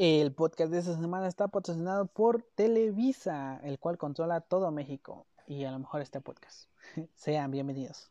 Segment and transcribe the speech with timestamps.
[0.00, 5.64] El podcast de esta semana está patrocinado por Televisa, el cual controla todo México y
[5.64, 6.68] a lo mejor este podcast.
[7.16, 8.08] Sean bienvenidos.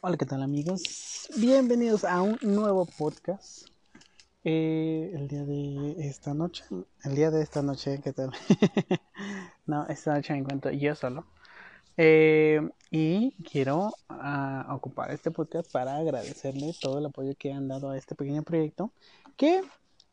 [0.00, 1.28] Hola, ¿qué tal amigos?
[1.38, 3.66] Bienvenidos a un nuevo podcast.
[4.44, 6.64] Eh, el día de esta noche,
[7.02, 8.30] el día de esta noche, ¿qué tal?
[9.66, 11.26] no, esta noche me encuentro yo solo.
[12.00, 12.60] Eh,
[12.92, 17.98] y quiero uh, ocupar este podcast para agradecerle todo el apoyo que han dado a
[17.98, 18.92] este pequeño proyecto,
[19.36, 19.62] que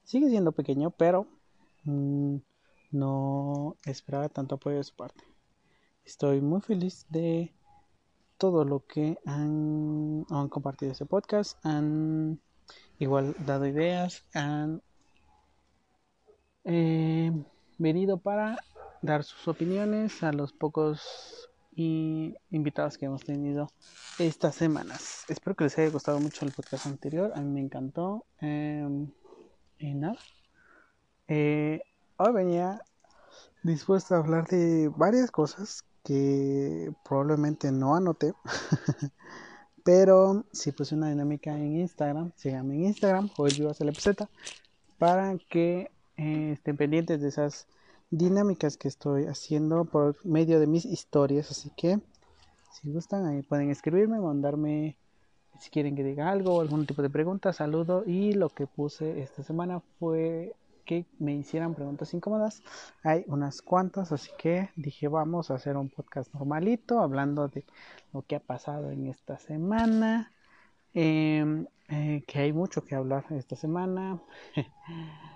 [0.04, 1.28] sigue siendo pequeño, pero
[1.84, 2.38] mmm,
[2.90, 5.23] no esperaba tanto apoyo de su parte.
[6.04, 7.54] Estoy muy feliz de
[8.40, 12.42] todo lo que han, han compartido este podcast, han
[12.98, 14.81] igual dado ideas, han
[16.64, 17.31] eh,
[17.78, 18.58] venido para
[19.04, 23.70] dar sus opiniones a los pocos y invitados que hemos tenido
[24.18, 25.26] estas semanas.
[25.28, 27.34] Espero que les haya gustado mucho el podcast anterior.
[27.36, 28.26] A mí me encantó.
[28.42, 29.08] Eh,
[29.80, 30.17] y nada.
[31.28, 31.82] Eh,
[32.17, 32.82] hoy venía
[33.64, 38.34] dispuesto a hablar de varias cosas que probablemente no anoté.
[39.84, 42.32] Pero si puse una dinámica en Instagram.
[42.36, 44.28] Síganme en Instagram, JoelVivasLPZ,
[44.98, 47.67] para que eh, estén pendientes de esas
[48.17, 51.52] dinámicas que estoy haciendo por medio de mis historias.
[51.52, 51.99] Así que
[52.71, 54.97] si gustan, ahí pueden escribirme, mandarme
[55.59, 58.03] si quieren que diga algo algún tipo de pregunta, saludo.
[58.05, 60.53] Y lo que puse esta semana fue
[60.86, 62.61] que me hicieran preguntas incómodas.
[63.03, 67.66] Hay unas cuantas, así que dije vamos a hacer un podcast normalito, hablando de
[68.13, 70.31] lo que ha pasado en esta semana.
[70.93, 74.19] Eh, eh, que hay mucho que hablar esta semana.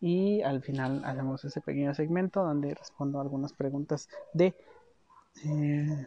[0.00, 4.54] y al final hacemos ese pequeño segmento donde respondo algunas preguntas de
[5.44, 6.06] eh,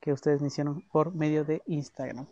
[0.00, 2.26] que ustedes me hicieron por medio de Instagram.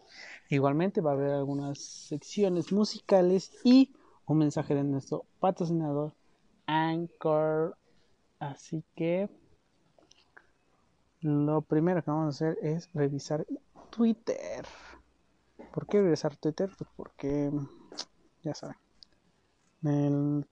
[0.51, 3.95] Igualmente va a haber algunas secciones musicales y
[4.27, 6.13] un mensaje de nuestro patrocinador
[6.67, 7.77] Anchor.
[8.39, 9.29] Así que
[11.21, 13.47] lo primero que vamos a hacer es revisar
[13.91, 14.67] Twitter.
[15.73, 16.71] ¿Por qué revisar Twitter?
[16.77, 17.51] Pues porque
[18.43, 18.77] ya saben
[19.85, 20.47] el,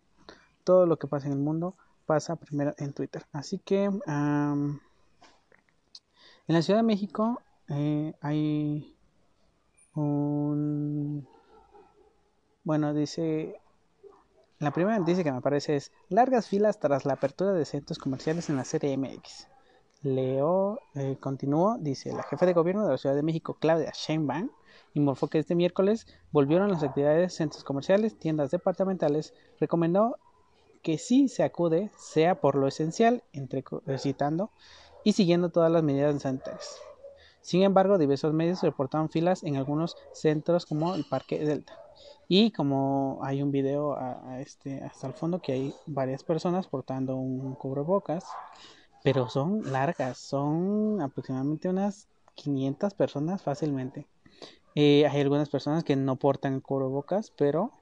[0.64, 1.74] todo lo que pasa en el mundo
[2.06, 3.24] pasa primero en Twitter.
[3.32, 4.80] Así que en
[6.46, 8.96] la Ciudad de México eh, hay
[9.94, 11.26] un...
[12.64, 13.60] Bueno, dice...
[14.58, 18.50] La primera noticia que me aparece es largas filas tras la apertura de centros comerciales
[18.50, 19.46] en la serie MX.
[20.02, 24.50] Leo eh, continuó, dice la jefe de gobierno de la Ciudad de México, Claudia Sheinbaum,
[25.00, 30.16] informó que este miércoles volvieron las actividades centros comerciales, tiendas departamentales, recomendó
[30.82, 33.64] que sí se acude, sea por lo esencial, entre
[33.98, 34.50] citando,
[35.04, 36.76] y siguiendo todas las medidas sanitarias.
[37.40, 41.78] Sin embargo, diversos medios reportaron filas en algunos centros como el Parque Delta.
[42.28, 43.96] Y como hay un video
[44.38, 48.24] este, hasta el fondo que hay varias personas portando un cubrebocas,
[49.02, 54.06] pero son largas, son aproximadamente unas 500 personas fácilmente.
[54.74, 57.72] Eh, hay algunas personas que no portan cubrebocas, pero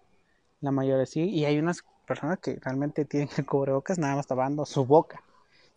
[0.61, 1.29] la mayoría sí.
[1.29, 5.23] Y hay unas personas que realmente tienen el cubrebocas nada más tapando su boca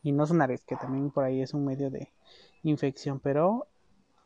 [0.03, 2.11] y no su nariz, que también por ahí es un medio de
[2.63, 3.19] infección.
[3.19, 3.67] Pero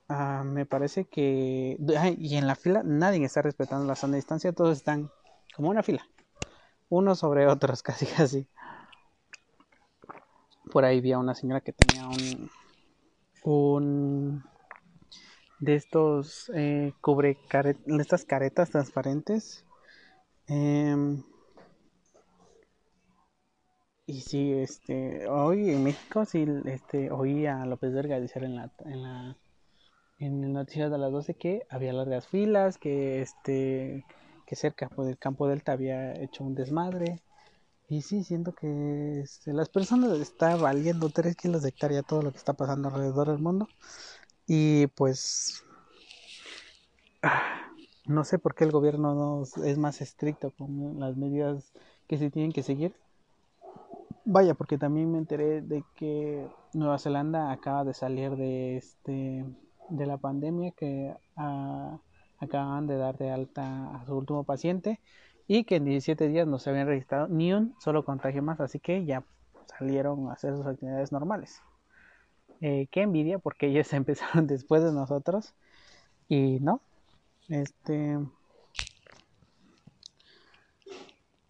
[0.09, 1.77] uh, me parece que.
[2.17, 5.09] y en la fila nadie está respetando la de distancia, todos están
[5.55, 6.07] como una fila,
[6.89, 8.47] unos sobre otros, casi casi.
[10.71, 12.50] Por ahí vi a una señora que tenía un.
[13.44, 14.53] un
[15.59, 17.38] de estos eh, cubre
[18.00, 19.66] estas caretas transparentes.
[20.47, 21.24] Eh,
[24.06, 28.69] y sí este hoy en México sí este oí a López Verga decir en la
[28.86, 29.38] en la
[30.19, 34.06] en el noticiero de las 12 que había largas filas que este
[34.46, 37.22] que cerca pues, del campo delta había hecho un desmadre.
[37.90, 42.31] Y sí siento que este, las personas está valiendo 3 kilos de hectárea todo lo
[42.31, 43.68] que está pasando alrededor del mundo
[44.48, 45.63] y pues
[48.06, 51.72] no sé por qué el gobierno no es más estricto con las medidas
[52.07, 52.94] que se tienen que seguir.
[54.25, 59.45] Vaya, porque también me enteré de que Nueva Zelanda acaba de salir de este
[59.90, 62.00] de la pandemia que ah,
[62.39, 65.00] acaban de dar de alta a su último paciente
[65.48, 68.80] y que en 17 días no se habían registrado ni un solo contagio más, así
[68.80, 69.24] que ya
[69.78, 71.62] salieron a hacer sus actividades normales.
[72.63, 75.54] Eh, qué envidia porque ellos empezaron después de nosotros
[76.30, 76.81] y no,
[77.50, 78.19] este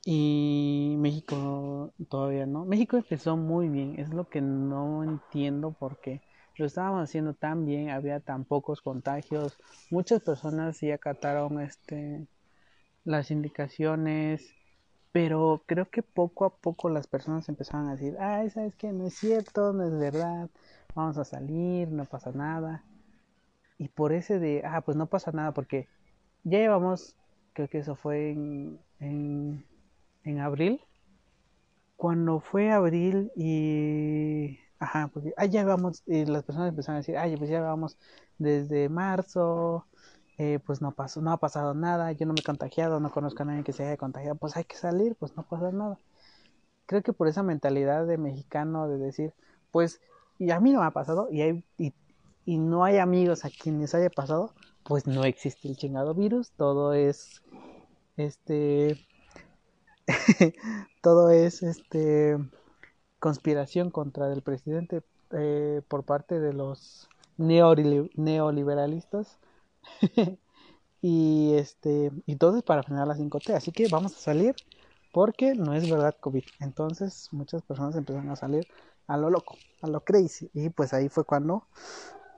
[0.06, 2.66] y México todavía no.
[2.66, 6.22] México empezó muy bien, es lo que no entiendo porque
[6.58, 9.58] lo estábamos haciendo tan bien, había tan pocos contagios,
[9.90, 12.28] muchas personas sí acataron este
[13.06, 14.56] las indicaciones,
[15.12, 18.94] pero creo que poco a poco las personas empezaron a decir, ay, ¿sabes qué?
[18.94, 20.50] No es cierto, no es verdad,
[20.96, 22.84] vamos a salir, no pasa nada.
[23.78, 25.88] Y por ese de, ah, pues no pasa nada, porque
[26.44, 27.16] ya llevamos,
[27.54, 29.66] creo que eso fue en, en,
[30.24, 30.82] en abril,
[31.96, 37.18] cuando fue abril y Ajá, porque ah, ya vamos, y las personas empezaron a decir,
[37.18, 37.98] ay, pues ya vamos
[38.38, 39.88] desde marzo,
[40.38, 43.44] eh, pues no pasó, no ha pasado nada, yo no me he contagiado, no conozco
[43.44, 45.98] a nadie que se haya contagiado, pues hay que salir, pues no pasa nada.
[46.86, 49.34] Creo que por esa mentalidad de mexicano de decir,
[49.72, 50.02] pues,
[50.40, 51.94] y a mí no me ha pasado, y, hay, y,
[52.58, 54.54] no hay amigos a quienes haya pasado,
[54.84, 57.42] pues no existe el chingado virus, todo es,
[58.18, 58.98] este,
[61.02, 62.38] todo es, este,
[63.20, 65.02] conspiración contra el presidente
[65.32, 67.08] eh, por parte de los
[67.38, 69.38] neoliberalistas.
[71.06, 74.56] Y este y todo para frenar la 5T así que vamos a salir
[75.12, 76.46] porque no es verdad COVID.
[76.62, 78.66] Entonces muchas personas empezaron a salir
[79.08, 81.68] a lo loco a lo crazy y pues ahí fue cuando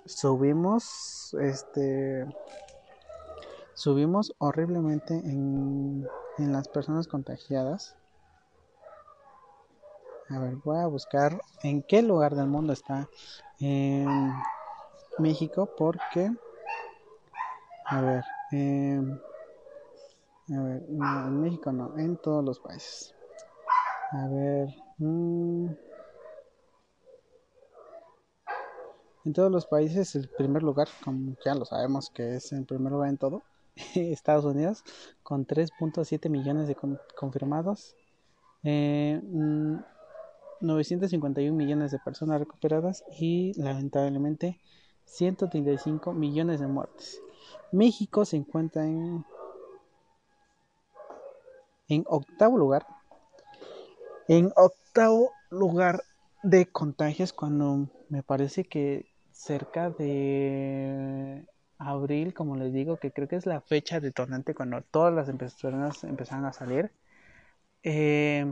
[0.06, 2.26] subimos este
[3.74, 6.08] subimos horriblemente en,
[6.38, 7.96] en las personas contagiadas
[10.30, 13.08] a ver, voy a buscar en qué lugar del mundo está
[13.60, 14.34] en
[15.20, 16.32] México porque...
[17.88, 19.20] A ver, em,
[20.50, 23.14] a ver, en México no, en todos los países.
[24.12, 25.68] A ver, mm,
[29.26, 32.92] en todos los países el primer lugar, como ya lo sabemos que es el primer
[32.92, 33.44] lugar en todo,
[33.96, 34.84] Estados Unidos,
[35.24, 36.78] con 3.7 millones de
[37.16, 37.96] confirmados.
[38.64, 39.78] Eh, mm,
[40.62, 44.60] 951 millones de personas recuperadas y lamentablemente
[45.06, 47.22] 135 millones de muertes.
[47.72, 49.26] México se encuentra en,
[51.88, 52.88] en octavo lugar.
[54.28, 56.04] En octavo lugar
[56.42, 61.46] de contagios cuando me parece que cerca de
[61.78, 66.04] abril, como les digo, que creo que es la fecha detonante cuando todas las personas
[66.04, 66.92] empezaron a salir.
[67.84, 68.46] Eh,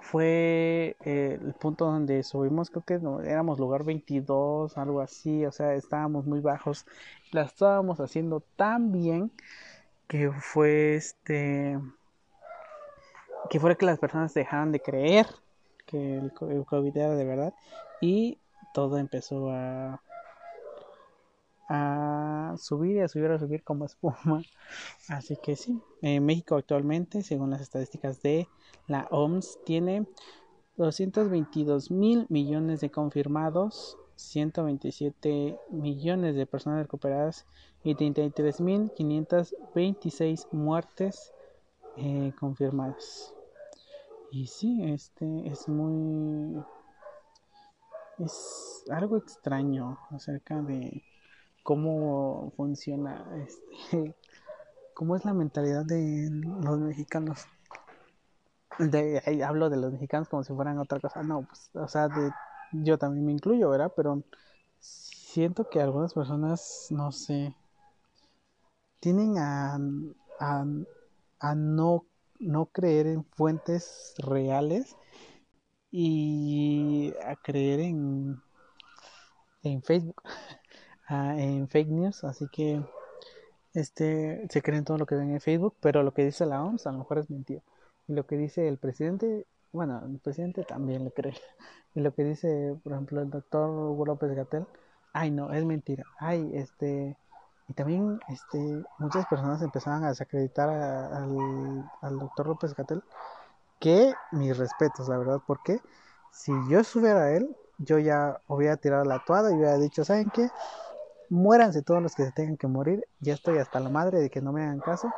[0.00, 5.52] fue eh, el punto donde subimos, creo que no, éramos lugar 22, algo así, o
[5.52, 6.84] sea, estábamos muy bajos,
[7.30, 9.30] la estábamos haciendo tan bien
[10.08, 11.78] que fue este,
[13.48, 15.26] que fue que las personas dejaron de creer
[15.86, 17.54] que el COVID era de verdad
[18.00, 18.38] y
[18.72, 20.00] todo empezó a
[22.58, 24.42] subir y a subir a subir como espuma.
[25.08, 28.48] Así que sí, México actualmente, según las estadísticas de
[28.86, 30.06] la OMS, tiene
[30.76, 37.46] 222 mil millones de confirmados, 127 millones de personas recuperadas
[37.84, 41.32] y 33 mil 526 muertes
[41.96, 43.34] eh, confirmadas.
[44.30, 46.62] Y sí, este es muy...
[48.24, 51.02] Es algo extraño acerca de
[51.64, 54.14] cómo funciona, este,
[54.94, 57.46] cómo es la mentalidad de los mexicanos.
[58.78, 61.22] De, hablo de los mexicanos como si fueran otra cosa.
[61.22, 62.30] No, pues, o sea, de,
[62.72, 63.92] yo también me incluyo, ¿verdad?
[63.96, 64.22] Pero
[64.78, 67.56] siento que algunas personas, no sé,
[69.00, 69.80] tienen a,
[70.38, 70.64] a,
[71.40, 72.06] a no,
[72.38, 74.96] no creer en fuentes reales
[75.92, 78.40] y a creer en,
[79.62, 80.22] en Facebook
[81.08, 82.82] en fake news, así que
[83.74, 86.86] este se creen todo lo que ven en Facebook, pero lo que dice la OMS
[86.86, 87.62] a lo mejor es mentira.
[88.08, 91.34] Y lo que dice el presidente, bueno, el presidente también le cree.
[91.94, 94.66] Y lo que dice, por ejemplo, el doctor Hugo López Gatel,
[95.12, 96.04] ay no, es mentira.
[96.18, 97.16] Ay, este
[97.68, 103.02] y también este muchas personas empezaban a desacreditar al, al doctor López Gatel,
[103.82, 105.80] que mis respetos, la verdad, porque
[106.30, 110.30] si yo estuviera a él, yo ya hubiera tirado la toada y hubiera dicho, ¿saben
[110.30, 110.48] qué?
[111.32, 113.04] muéranse todos los que se tengan que morir.
[113.20, 115.10] Ya estoy hasta la madre de que no me hagan caso.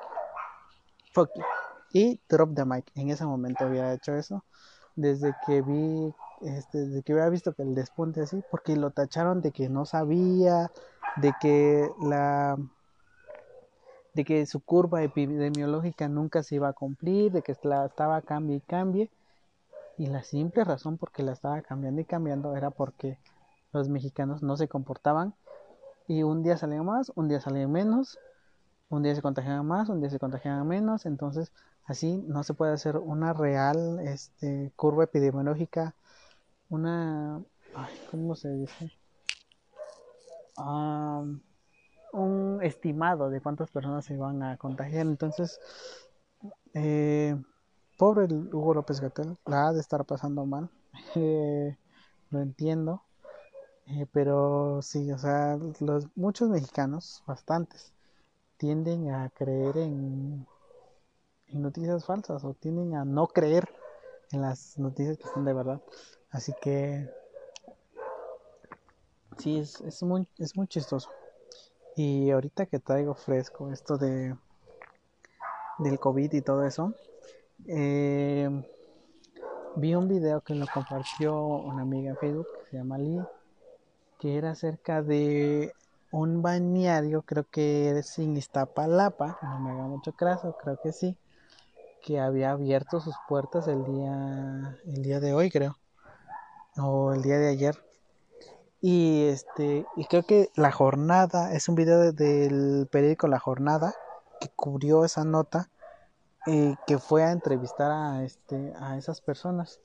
[1.12, 1.30] Fuck
[1.92, 2.86] Y drop the mic.
[2.94, 4.44] En ese momento había hecho eso.
[4.94, 9.40] Desde que vi, este, desde que había visto que el despunte así, porque lo tacharon
[9.42, 10.70] de que no sabía,
[11.16, 12.56] de que la
[14.14, 18.56] de que su curva epidemiológica nunca se iba a cumplir, de que la estaba cambie
[18.56, 19.10] y cambie.
[19.98, 23.18] Y la simple razón por que la estaba cambiando y cambiando era porque
[23.72, 25.34] los mexicanos no se comportaban
[26.06, 28.18] y un día salían más, un día salían menos,
[28.88, 31.52] un día se contagiaban más, un día se contagiaban menos, entonces
[31.84, 35.94] así no se puede hacer una real este, curva epidemiológica,
[36.68, 37.42] una,
[38.10, 38.92] ¿cómo se dice?
[42.14, 45.06] Un estimado de cuántas personas se van a contagiar.
[45.06, 45.60] Entonces,
[46.74, 47.36] eh,
[47.98, 50.70] pobre Hugo López Gatel, la ha de estar pasando mal.
[51.16, 51.76] Eh,
[52.30, 53.02] lo entiendo.
[53.86, 57.92] Eh, pero sí, o sea, los, muchos mexicanos, bastantes,
[58.56, 60.46] tienden a creer en,
[61.48, 63.68] en noticias falsas o tienden a no creer
[64.32, 65.82] en las noticias que son de verdad.
[66.30, 67.08] Así que
[69.38, 71.10] sí, es, es, muy, es muy chistoso.
[71.96, 74.34] Y ahorita que traigo fresco esto de
[75.78, 76.94] del COVID y todo eso,
[77.66, 78.48] eh,
[79.76, 83.22] vi un video que lo compartió una amiga en Facebook que se llama Lee,
[84.18, 85.72] que era acerca de
[86.10, 91.16] un bañario, creo que es en Iztapalapa, no me haga mucho caso, creo que sí,
[92.02, 95.76] que había abierto sus puertas el día, el día de hoy, creo,
[96.76, 97.83] o el día de ayer.
[98.86, 103.94] Y este, y creo que la jornada, es un video del periódico La Jornada
[104.38, 105.70] que cubrió esa nota,
[106.46, 109.80] eh, que fue a entrevistar a este, a esas personas.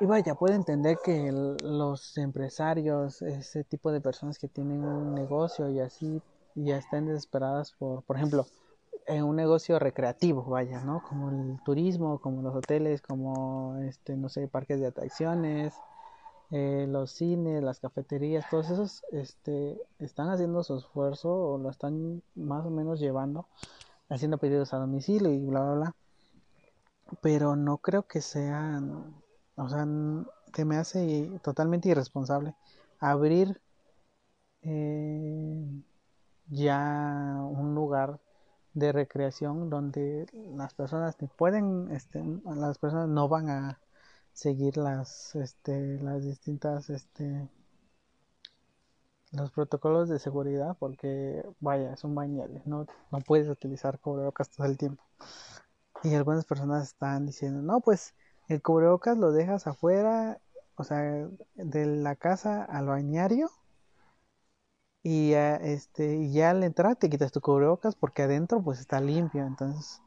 [0.00, 5.68] Y vaya, puede entender que los empresarios, ese tipo de personas que tienen un negocio
[5.68, 6.22] y así,
[6.54, 8.46] ya estén desesperadas por, por ejemplo,
[9.06, 11.02] en un negocio recreativo, vaya, ¿no?
[11.06, 15.74] Como el turismo, como los hoteles, como, este, no sé, parques de atracciones,
[16.50, 22.22] eh, los cines, las cafeterías, todos esos, este, están haciendo su esfuerzo o lo están
[22.34, 23.46] más o menos llevando,
[24.08, 25.94] haciendo pedidos a domicilio y bla, bla, bla.
[27.20, 29.14] Pero no creo que sean,
[29.56, 29.86] o sea,
[30.52, 32.54] que me hace totalmente irresponsable
[33.00, 33.60] abrir
[34.62, 35.82] eh,
[36.48, 38.20] ya un lugar
[38.74, 40.26] de recreación donde
[40.56, 43.78] las personas pueden, este, las personas no van a
[44.36, 47.48] seguir las, este, las distintas, este,
[49.32, 54.66] los protocolos de seguridad porque vaya, es un bañario, no, no puedes utilizar cubrebocas todo
[54.66, 55.02] el tiempo.
[56.02, 58.14] Y algunas personas están diciendo, no, pues
[58.48, 60.38] el cubrebocas lo dejas afuera,
[60.76, 63.50] o sea, de la casa al bañario
[65.02, 69.46] y este, y ya al entrar te quitas tu cubrebocas porque adentro pues está limpio,
[69.46, 70.02] entonces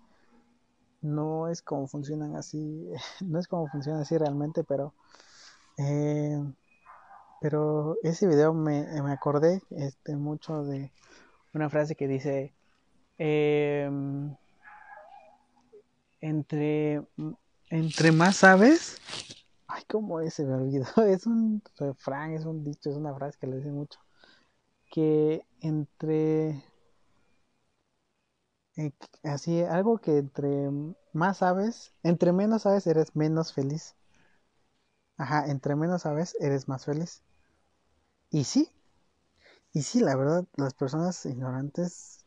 [1.02, 2.90] no es como funcionan así,
[3.22, 4.94] no es como funciona así realmente, pero
[5.78, 6.38] eh,
[7.42, 10.92] pero ese video me, me, acordé este, mucho de
[11.54, 12.54] una frase que dice
[13.18, 14.36] em,
[16.22, 17.02] entre
[17.70, 18.98] entre más sabes
[19.68, 23.38] ay cómo es se me olvidó es un refrán es un dicho es una frase
[23.40, 24.00] que le dice mucho
[24.92, 26.62] que entre
[29.24, 30.70] así algo que entre
[31.14, 33.96] más sabes, entre menos sabes eres menos feliz.
[35.18, 37.22] Ajá, entre menos sabes eres más feliz.
[38.32, 38.72] Y sí,
[39.74, 42.26] y sí, la verdad, las personas ignorantes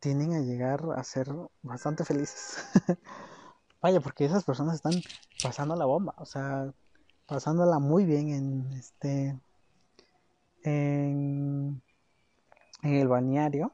[0.00, 1.28] tienen a llegar a ser
[1.62, 2.58] bastante felices.
[3.82, 4.92] Vaya, porque esas personas están
[5.42, 6.72] pasando la bomba, o sea,
[7.26, 9.40] pasándola muy bien en este
[10.64, 11.82] en,
[12.82, 13.72] el balneario.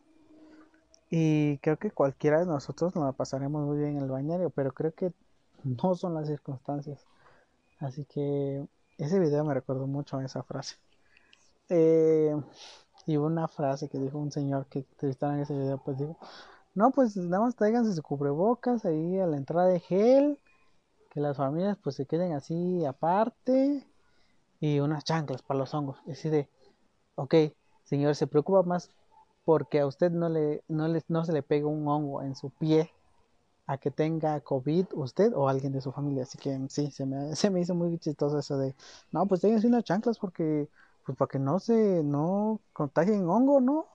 [1.11, 4.73] Y creo que cualquiera de nosotros nos la pasaremos muy bien en el bañario, pero
[4.73, 5.13] creo que
[5.65, 7.07] no son las circunstancias.
[7.79, 8.67] Así que
[8.99, 10.77] ese video me recordó mucho a esa frase.
[11.69, 12.33] Eh,
[13.07, 16.17] y una frase que dijo un señor que entrevistaron en ese video, pues dijo,
[16.77, 20.39] no, pues nada más tráiganse su cubrebocas ahí a la entrada de gel,
[21.11, 23.85] que las familias pues se queden así aparte
[24.61, 25.99] y unas chanclas para los hongos.
[26.07, 26.49] Es decir,
[27.15, 27.35] ok,
[27.85, 28.91] señor, se preocupa más
[29.47, 32.51] porque a usted no, le, no, le, no se le pega un hongo en su
[32.51, 32.93] pie
[33.67, 36.25] a que tenga COVID usted o alguien de su familia.
[36.25, 38.75] Así que sí, se me, se me hizo muy chistoso eso de,
[39.13, 40.69] no, pues tengan unas chanclas porque,
[41.05, 43.87] pues para que no se, no contagien hongo, ¿no?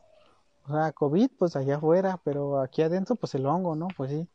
[0.67, 3.89] O sea, COVID, pues allá afuera, pero aquí adentro, pues el hongo, ¿no?
[3.97, 4.27] Pues sí.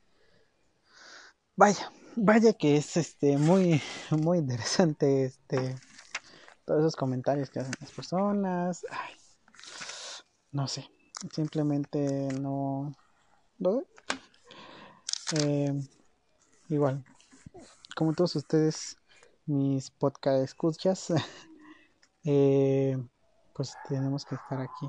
[1.57, 3.81] Vaya, vaya que es este muy,
[4.11, 5.77] muy interesante este
[6.67, 8.85] todos esos comentarios que hacen las personas.
[10.51, 10.91] no sé,
[11.33, 12.95] simplemente no.
[15.39, 15.73] Eh,
[16.69, 17.05] igual,
[17.97, 18.97] como todos ustedes,
[19.47, 21.13] mis podcast escuchas,
[22.25, 22.97] eh,
[23.55, 24.87] pues tenemos que estar aquí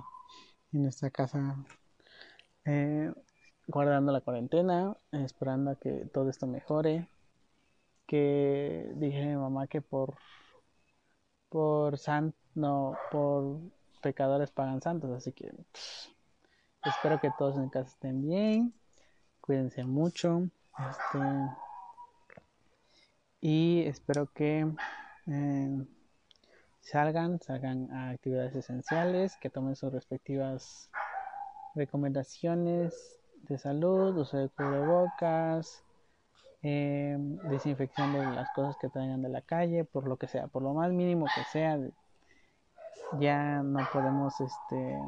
[0.73, 1.55] en nuestra casa
[2.65, 3.13] eh,
[3.67, 7.07] guardando la cuarentena, esperando a que todo esto mejore.
[8.05, 10.15] Que dije a mi mamá que por
[11.49, 13.59] por san no por
[14.01, 15.51] pecadores pagan santos así que
[16.89, 18.73] espero que todos en casa estén bien.
[19.41, 20.49] Cuídense mucho.
[20.89, 21.19] Este
[23.41, 24.67] y espero que
[25.27, 25.85] eh,
[26.81, 30.89] salgan, salgan a actividades esenciales, que tomen sus respectivas
[31.75, 35.83] recomendaciones de salud, uso de cubrebocas,
[36.63, 37.15] eh,
[37.49, 40.73] desinfección de las cosas que traigan de la calle, por lo que sea, por lo
[40.73, 41.79] más mínimo que sea,
[43.19, 44.99] ya no podemos, este,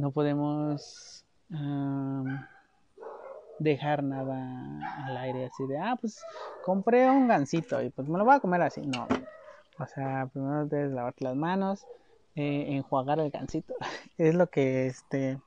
[0.00, 1.24] no podemos
[3.58, 6.24] dejar nada al aire así de, ah, pues
[6.64, 8.80] compré un gansito y pues me lo voy a comer así.
[8.86, 9.06] No,
[9.78, 11.86] o sea, primero debes lavarte las manos,
[12.34, 13.74] eh, enjuagar el gansito.
[14.18, 15.38] es lo que este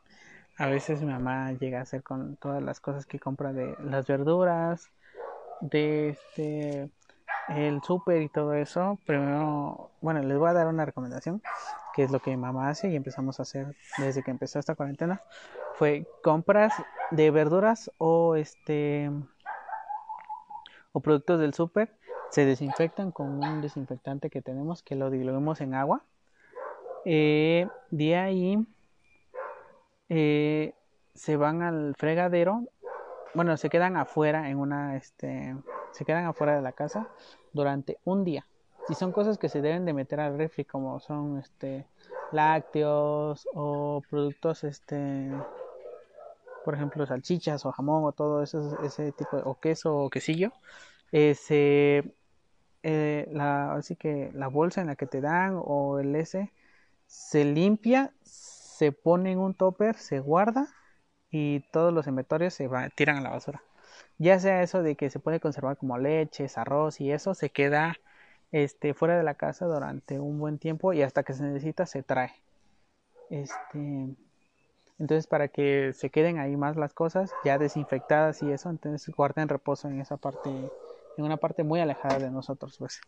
[0.57, 4.05] a veces mi mamá llega a hacer con todas las cosas que compra de las
[4.05, 4.89] verduras,
[5.61, 6.89] de este
[7.49, 8.99] el súper y todo eso.
[9.05, 11.41] Primero, bueno, les voy a dar una recomendación,
[11.93, 14.75] que es lo que mi mamá hace y empezamos a hacer desde que empezó esta
[14.75, 15.21] cuarentena
[15.73, 16.73] fue compras
[17.11, 19.09] de verduras o este
[20.91, 21.95] o productos del súper.
[22.29, 26.03] Se desinfectan con un desinfectante que tenemos que lo diluimos en agua.
[27.05, 28.67] Eh, de ahí
[30.09, 30.73] eh,
[31.13, 32.63] se van al fregadero.
[33.33, 35.55] Bueno se quedan afuera en una este
[35.91, 37.07] se quedan afuera de la casa
[37.51, 38.45] durante un día
[38.87, 41.85] si son cosas que se deben de meter al refri como son este
[42.31, 45.29] lácteos o productos este
[46.63, 50.53] por ejemplo, salchichas o jamón o todo eso, ese tipo de, o queso o quesillo,
[51.11, 52.15] ese,
[52.83, 56.51] eh, la, así que la bolsa en la que te dan o el S
[57.05, 60.67] se limpia, se pone en un topper, se guarda
[61.29, 63.61] y todos los inventorios se va, tiran a la basura.
[64.17, 67.97] Ya sea eso de que se puede conservar como leches, arroz y eso, se queda
[68.53, 72.03] este, fuera de la casa durante un buen tiempo y hasta que se necesita se
[72.03, 72.31] trae.
[73.29, 74.15] Este,
[74.99, 79.49] entonces, para que se queden ahí más las cosas ya desinfectadas y eso, entonces guarden
[79.49, 80.49] reposo en esa parte,
[81.17, 83.01] en una parte muy alejada de nosotros, pues.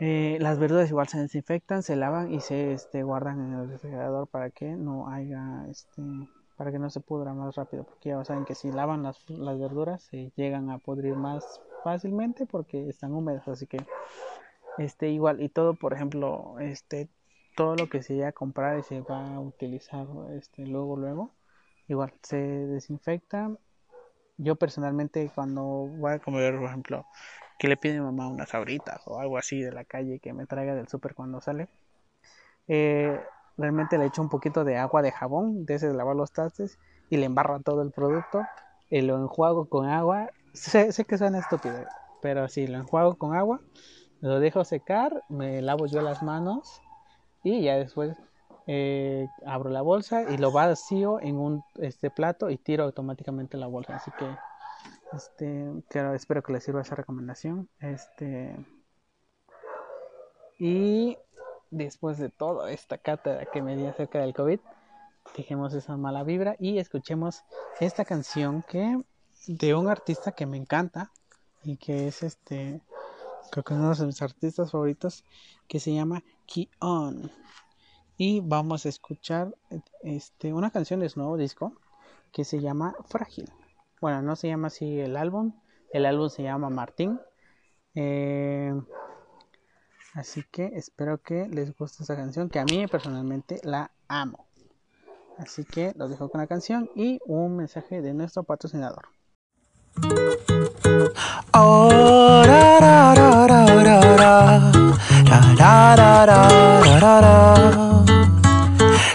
[0.00, 4.26] Eh, las verduras igual se desinfectan, se lavan y se este, guardan en el refrigerador
[4.26, 6.02] para que no haya, este,
[6.56, 9.60] para que no se pudra más rápido, porque ya saben que si lavan las, las
[9.60, 13.78] verduras se llegan a podrir más fácilmente porque están húmedas, así que
[14.78, 17.08] este igual y todo, por ejemplo, este
[17.56, 21.30] todo lo que se vaya a comprar y se va a utilizar este luego luego
[21.88, 23.50] igual se desinfecta.
[24.38, 27.06] Yo personalmente cuando voy a comer por ejemplo
[27.58, 30.74] que le pide mamá unas abritas o algo así de la calle que me traiga
[30.74, 31.68] del súper cuando sale
[32.66, 33.20] eh,
[33.58, 36.78] realmente le echo un poquito de agua de jabón de ese de lavar los trastes
[37.10, 38.42] y le embarro todo el producto
[38.88, 41.84] y lo enjuago con agua sé, sé que suena estúpido
[42.20, 43.60] pero sí lo enjuago con agua
[44.20, 46.80] lo dejo secar me lavo yo las manos
[47.42, 48.16] y ya después
[48.66, 53.66] eh, abro la bolsa y lo vacío en un este plato y tiro automáticamente la
[53.66, 53.96] bolsa.
[53.96, 54.26] Así que
[55.12, 57.68] este claro, espero que les sirva esa recomendación.
[57.80, 58.54] Este
[60.58, 61.18] y
[61.70, 64.60] después de toda esta cátedra que me di acerca del COVID
[65.36, 67.42] dejemos esa mala vibra y escuchemos
[67.80, 69.02] esta canción que
[69.46, 71.10] de un artista que me encanta
[71.64, 72.80] y que es este
[73.50, 75.24] creo que es uno de mis artistas favoritos
[75.68, 76.22] que se llama
[76.78, 77.30] On
[78.16, 79.54] y vamos a escuchar
[80.02, 81.72] este una canción de su nuevo disco
[82.30, 83.50] que se llama Frágil.
[84.00, 85.52] Bueno no se llama así el álbum
[85.92, 87.20] el álbum se llama Martín.
[87.94, 88.72] Eh,
[90.14, 94.46] así que espero que les guste esa canción que a mí personalmente la amo.
[95.36, 99.08] Así que los dejo con la canción y un mensaje de nuestro patrocinador
[101.54, 104.32] Oh, ra, ra, ra, ra, ra, ra.
[105.28, 106.40] Ra, ra, ra, ra,
[106.80, 107.36] ra, ra, ra.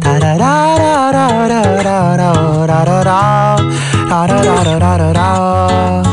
[0.00, 2.34] Da da da da da da da da
[2.64, 3.12] da da da
[4.10, 6.05] da da da da da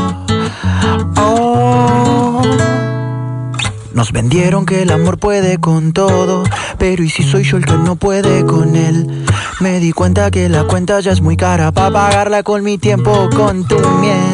[4.04, 6.44] nos vendieron que el amor puede con todo,
[6.76, 9.24] pero ¿y si soy yo el que no puede con él?
[9.60, 13.30] Me di cuenta que la cuenta ya es muy cara para pagarla con mi tiempo,
[13.34, 14.33] con tu miel.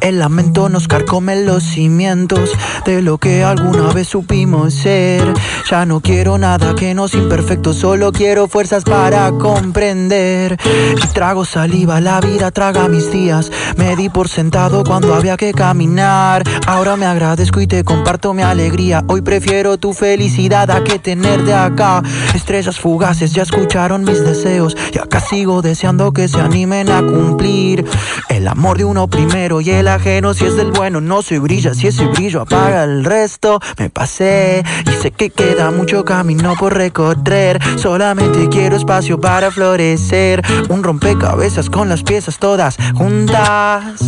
[0.00, 2.52] El lamento nos carcome los cimientos
[2.86, 5.22] de lo que alguna vez supimos ser.
[5.70, 10.56] Ya no quiero nada que no sea imperfecto, solo quiero fuerzas para comprender.
[10.64, 13.52] Y trago saliva, la vida traga mis días.
[13.76, 16.44] Me di por sentado cuando había que caminar.
[16.66, 19.04] Ahora me agradezco y te comparto mi alegría.
[19.06, 22.02] Hoy prefiero tu felicidad a que tener de acá.
[22.34, 27.84] Estrellas fugaces ya escucharon mis deseos y acá sigo deseando que se animen a cumplir.
[28.30, 31.74] El amor de uno primero y el ajeno si es del bueno no se brilla
[31.74, 36.74] si ese brillo apaga el resto me pasé y sé que queda mucho camino por
[36.74, 44.00] recorrer solamente quiero espacio para florecer un rompecabezas con las piezas todas juntas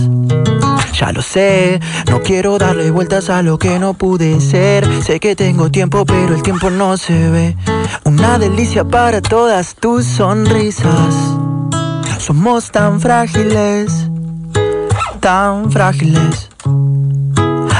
[0.93, 1.81] ya lo sé.
[2.11, 4.87] No quiero darle vueltas a lo que no pude ser.
[5.03, 7.57] Sé que tengo tiempo, pero el tiempo no se ve.
[8.05, 11.15] Una delicia para todas tus sonrisas.
[12.19, 14.09] Somos tan frágiles,
[15.23, 16.51] tan frágiles.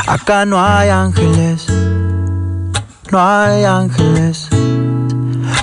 [0.07, 1.67] Acá no hay ángeles,
[3.11, 4.49] no hay ángeles.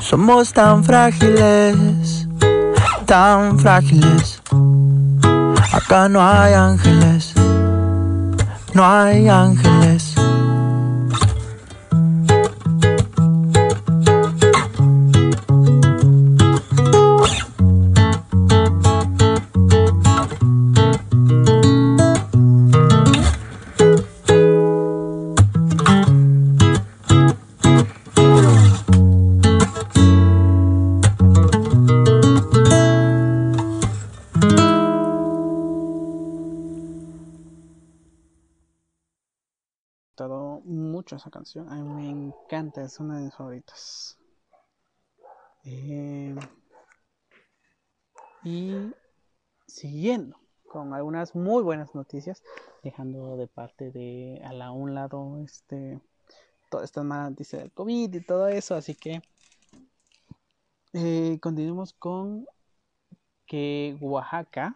[0.02, 2.28] Somos tan frágiles,
[3.06, 4.42] tan frágiles.
[5.72, 7.34] Acá no hay ángeles,
[8.74, 9.69] no hay ángeles.
[41.20, 41.70] Esa canción.
[41.72, 44.18] A mí me encanta, es una de mis favoritas.
[45.64, 46.36] Eh,
[48.44, 48.94] y
[49.68, 52.44] siguiendo con algunas muy buenas noticias,
[52.84, 56.00] dejando de parte de a un lado este
[56.70, 59.22] todas estas malas noticias del COVID y todo eso, así que
[60.94, 62.48] eh, continuemos con
[63.46, 64.76] que Oaxaca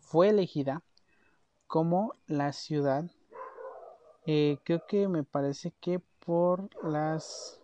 [0.00, 0.82] fue elegida
[1.66, 3.10] como la ciudad
[4.26, 7.60] eh, creo que me parece que por las...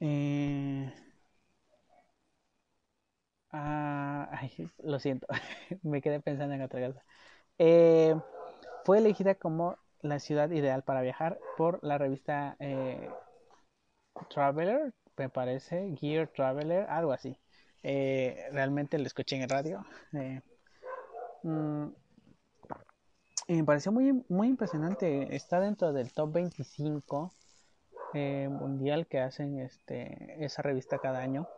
[0.00, 0.92] Eh,
[3.52, 4.30] ah,
[4.78, 5.26] lo siento,
[5.82, 7.04] me quedé pensando en otra cosa.
[7.58, 8.16] Eh,
[8.84, 12.56] fue elegida como la ciudad ideal para viajar por la revista
[14.30, 17.36] Traveler, me parece, Gear Traveler, algo así.
[17.82, 19.84] realmente lo escuché en el radio.
[21.42, 21.88] Mm,
[23.56, 25.34] me pareció muy, muy impresionante.
[25.34, 27.32] Está dentro del top 25
[28.14, 31.48] eh, mundial que hacen este, esa revista cada año.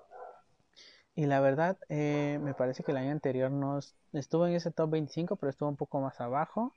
[1.17, 3.81] Y la verdad, eh, me parece que el año anterior no
[4.13, 6.73] estuvo en ese top 25, pero estuvo un poco más abajo.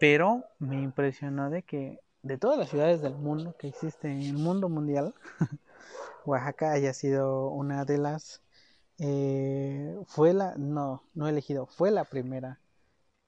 [0.00, 4.38] Pero me impresionó de que de todas las ciudades del mundo que existen en el
[4.38, 5.14] mundo mundial,
[6.24, 8.42] Oaxaca haya sido una de las...
[8.98, 10.54] Eh, fue la...
[10.56, 12.58] No, no elegido, fue la primera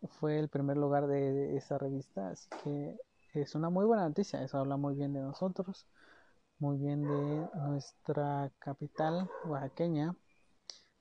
[0.07, 2.97] fue el primer lugar de, esa revista, así que
[3.35, 5.87] es una muy buena noticia, eso habla muy bien de nosotros,
[6.59, 10.17] muy bien de nuestra capital oaxaqueña,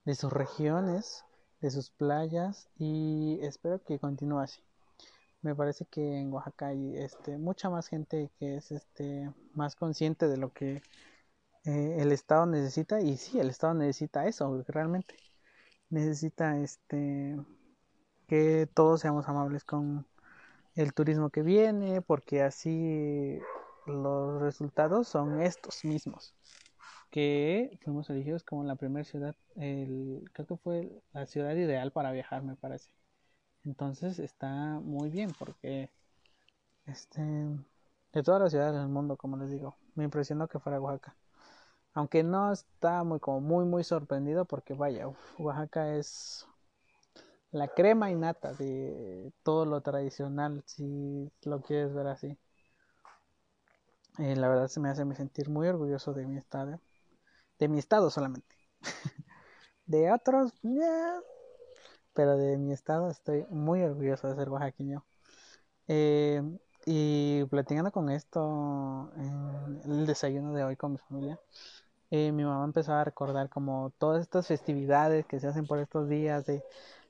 [0.06, 1.26] de sus regiones,
[1.62, 4.62] de sus playas y espero que continúe así.
[5.42, 10.28] Me parece que en Oaxaca hay este, mucha más gente que es este, más consciente
[10.28, 10.82] de lo que
[11.66, 15.16] eh, el Estado necesita y sí, el Estado necesita eso realmente.
[15.90, 17.38] Necesita este
[18.26, 20.06] que todos seamos amables con
[20.76, 23.40] el turismo que viene, porque así
[23.86, 26.34] los resultados son estos mismos.
[27.12, 32.12] Que fuimos elegidos como la primera ciudad, el, creo que fue la ciudad ideal para
[32.12, 32.90] viajar, me parece.
[33.64, 35.92] Entonces está muy bien porque
[36.86, 41.16] este de todas las ciudades del mundo, como les digo, me impresionó que fuera Oaxaca.
[41.94, 45.08] Aunque no está muy como muy muy sorprendido porque vaya,
[45.38, 46.48] Oaxaca es
[47.56, 52.38] la crema y nata de todo lo tradicional, si lo quieres ver así.
[54.20, 56.82] Eh, la verdad se me hace sentir muy orgulloso de mi estado,
[57.58, 58.54] de mi estado solamente.
[59.86, 60.52] de otros,
[62.14, 65.06] pero de mi estado estoy muy orgulloso de ser oaxaqueño.
[65.88, 66.42] Eh,
[66.86, 71.40] y platicando con esto en el desayuno de hoy con mi familia,
[72.12, 76.10] eh, mi mamá empezó a recordar como todas estas festividades que se hacen por estos
[76.10, 76.62] días de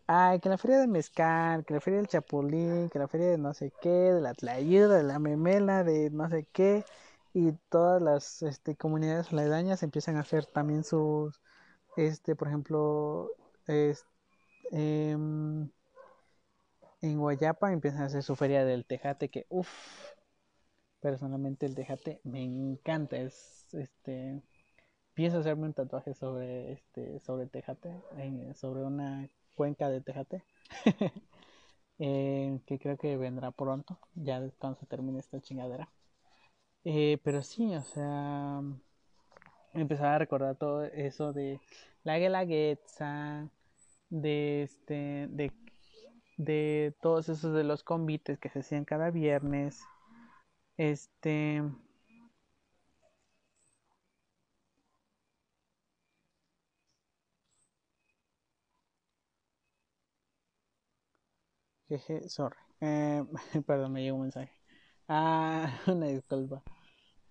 [0.07, 3.37] Ay, que la feria de mezcal, que la feria del chapulín, que la feria de
[3.39, 6.83] no sé qué, de la tlayuda, de la memela, de no sé qué,
[7.33, 11.41] y todas las este, comunidades aledañas empiezan a hacer también sus,
[11.97, 13.31] este, por ejemplo,
[14.71, 15.69] em,
[17.01, 19.69] en Guayapa empiezan a hacer su feria del tejate, que uff,
[20.99, 24.41] personalmente el tejate me encanta, es, este,
[25.13, 27.91] pienso hacerme un tatuaje sobre, este, sobre tejate,
[28.55, 30.43] sobre una cuenca de Tejate.
[31.97, 35.89] Eh, que creo que vendrá pronto, ya cuando se termine esta chingadera.
[36.83, 38.61] Eh, pero sí, o sea,
[39.73, 41.59] empezaba a recordar todo eso de
[42.03, 43.49] la guelaguetza,
[44.09, 45.51] de este, de,
[46.37, 49.81] de todos esos de los convites que se hacían cada viernes.
[50.77, 51.63] Este,
[61.89, 62.57] Jeje, sorry.
[62.81, 63.23] Eh,
[63.67, 64.51] perdón, me llegó un mensaje.
[65.07, 66.61] Ah, una disculpa.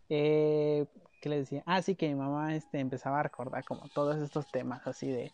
[0.09, 0.87] Eh,
[1.21, 1.63] ¿Qué le decía?
[1.67, 5.33] Ah, sí, que mi mamá este, empezaba a recordar como todos estos temas así de,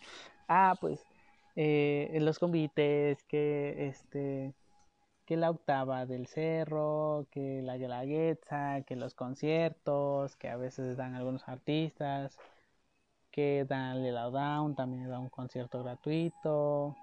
[0.49, 1.05] ah, pues,
[1.57, 4.55] eh, los convites, que este,
[5.27, 11.15] que la octava del cerro, que la guelaguetza, que los conciertos, que a veces dan
[11.15, 12.37] algunos artistas,
[13.31, 16.97] que dan el Down, también da un concierto gratuito,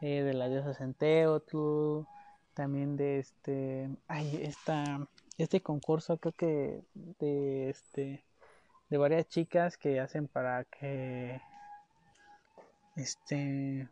[0.00, 2.06] eh, de la diosa Centeotl,
[2.54, 5.06] también de este, ay, esta,
[5.38, 8.24] este concurso creo que de este,
[8.90, 11.40] de varias chicas que hacen para que,
[12.96, 13.88] este,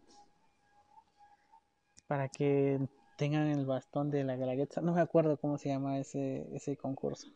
[2.07, 2.81] para que
[3.17, 4.81] tengan el bastón de la Galaguetza.
[4.81, 7.29] No me acuerdo cómo se llama ese, ese concurso.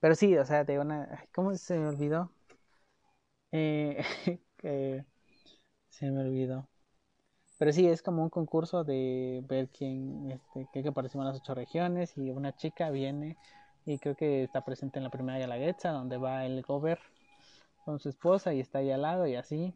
[0.00, 1.24] Pero sí, o sea, de una...
[1.34, 2.30] ¿Cómo se me olvidó?
[3.52, 4.02] Eh,
[5.88, 6.68] se me olvidó.
[7.62, 12.18] Pero sí, es como un concurso de ver quién, este, que participan las ocho regiones
[12.18, 13.36] y una chica viene
[13.86, 16.98] y creo que está presente en la primera Galaguetza, donde va el gober
[17.84, 19.72] con su esposa y está ahí al lado y así.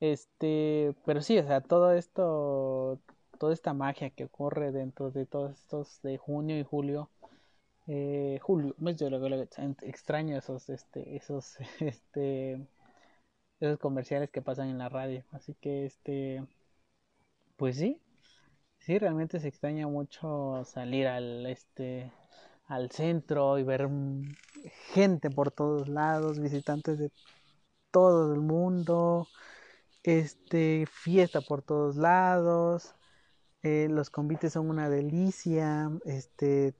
[0.00, 2.98] Este, pero sí, o sea, todo esto
[3.38, 7.10] toda esta magia que ocurre dentro de todos estos de junio y julio.
[7.88, 9.48] Eh, julio, mes de
[9.82, 12.58] extraño esos, este, esos, este,
[13.60, 15.24] esos comerciales que pasan en la radio.
[15.32, 16.42] Así que, este,
[17.56, 18.00] pues sí,
[18.78, 22.12] sí, realmente se extraña mucho salir al, este,
[22.66, 23.88] al centro y ver
[24.94, 27.10] gente por todos lados, visitantes de
[27.90, 29.28] todo el mundo,
[30.02, 32.94] este, fiesta por todos lados,
[33.62, 35.90] eh, los convites son una delicia.
[36.04, 36.74] Este,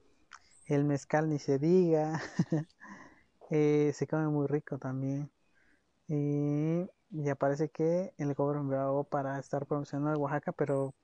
[0.67, 2.21] el mezcal ni se diga.
[3.51, 5.29] Eh, se come muy rico también.
[7.13, 10.95] Y ya parece que el me hago para estar promocionando Oaxaca, pero,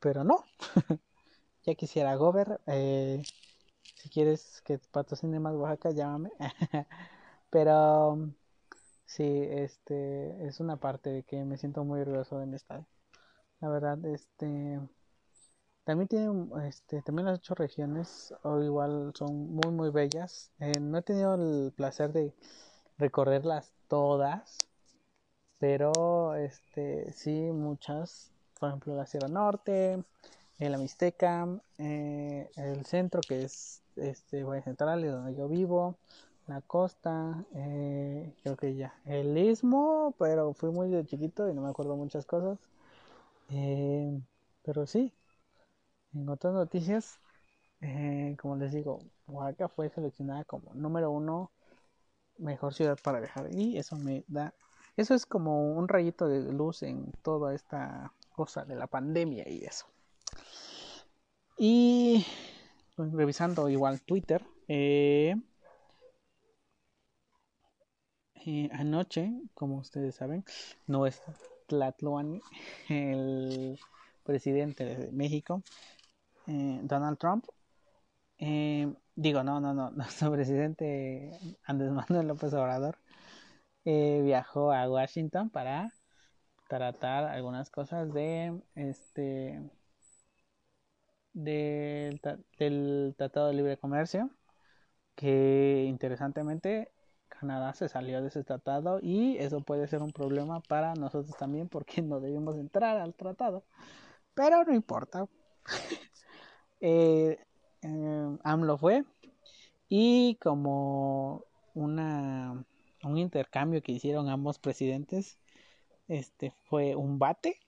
[0.00, 0.44] pero no.
[1.64, 2.60] ya quisiera Gober.
[2.66, 3.22] Eh,
[3.96, 6.30] si quieres que patrocine más Oaxaca, llámame.
[7.50, 8.18] pero
[9.06, 12.86] sí, este es una parte de que me siento muy orgulloso del estadio.
[13.60, 14.80] La verdad, este
[15.84, 20.52] también tiene este, también las ocho regiones, o igual son muy muy bellas.
[20.60, 22.34] Eh, no he tenido el placer de
[22.98, 24.58] recorrerlas todas,
[25.62, 30.02] pero este sí muchas, por ejemplo la Sierra Norte,
[30.58, 31.46] eh, la Mixteca,
[31.78, 35.94] eh, el centro que es este Valle Central, donde yo vivo,
[36.48, 41.70] la costa, creo que ya, el istmo, pero fui muy de chiquito y no me
[41.70, 42.58] acuerdo muchas cosas.
[43.50, 44.20] Eh,
[44.64, 45.12] pero sí,
[46.12, 47.20] en otras noticias,
[47.82, 48.98] eh, como les digo,
[49.28, 51.52] Oaxaca fue seleccionada como número uno
[52.38, 54.52] mejor ciudad para viajar y eso me da,
[54.96, 59.64] eso es como un rayito de luz en toda esta cosa de la pandemia y
[59.64, 59.86] eso.
[61.56, 62.26] Y
[62.96, 65.34] pues, revisando igual Twitter, eh,
[68.72, 70.44] anoche, como ustedes saben,
[70.86, 71.22] no es
[71.66, 72.40] Tlatloani,
[72.88, 73.78] el
[74.24, 75.62] presidente de México,
[76.46, 77.46] eh, Donald Trump,
[78.38, 81.30] eh, digo, no, no, no, nuestro presidente
[81.64, 82.98] Andrés Manuel López Obrador
[83.84, 85.92] eh, viajó a Washington para
[86.68, 89.60] tratar algunas cosas de este
[91.32, 92.20] del,
[92.58, 94.30] del Tratado de Libre Comercio
[95.14, 96.90] que interesantemente
[97.28, 101.68] Canadá se salió de ese tratado y eso puede ser un problema para nosotros también
[101.68, 103.64] porque no debemos entrar al tratado.
[104.34, 105.26] Pero no importa.
[106.80, 107.38] eh,
[107.82, 109.04] eh, AMLO fue
[109.88, 112.64] y como una
[113.04, 115.38] un intercambio que hicieron ambos presidentes
[116.08, 117.60] este fue un bate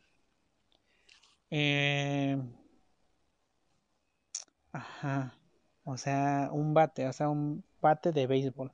[1.50, 2.36] eh,
[4.72, 5.38] ajá
[5.84, 8.72] o sea un bate o sea un bate de béisbol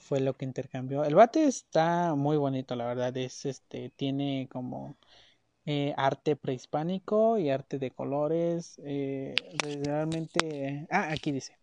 [0.00, 1.04] fue lo que intercambió.
[1.04, 3.16] El bate está muy bonito, la verdad.
[3.16, 4.96] Es este, tiene como
[5.66, 8.80] eh, arte prehispánico y arte de colores.
[8.84, 9.34] Eh,
[9.84, 10.86] realmente.
[10.90, 11.59] Ah, aquí dice.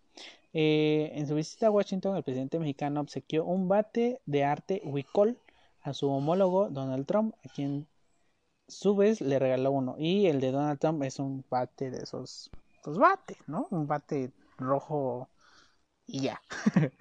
[0.53, 5.37] Eh, en su visita a Washington, el presidente mexicano obsequió un bate de arte Huicol
[5.81, 7.87] a su homólogo Donald Trump, a quien
[8.67, 9.95] su vez le regaló uno.
[9.97, 12.49] Y el de Donald Trump es un bate de esos,
[12.83, 13.67] pues bates, ¿no?
[13.71, 15.29] Un bate rojo
[16.05, 16.41] y ya.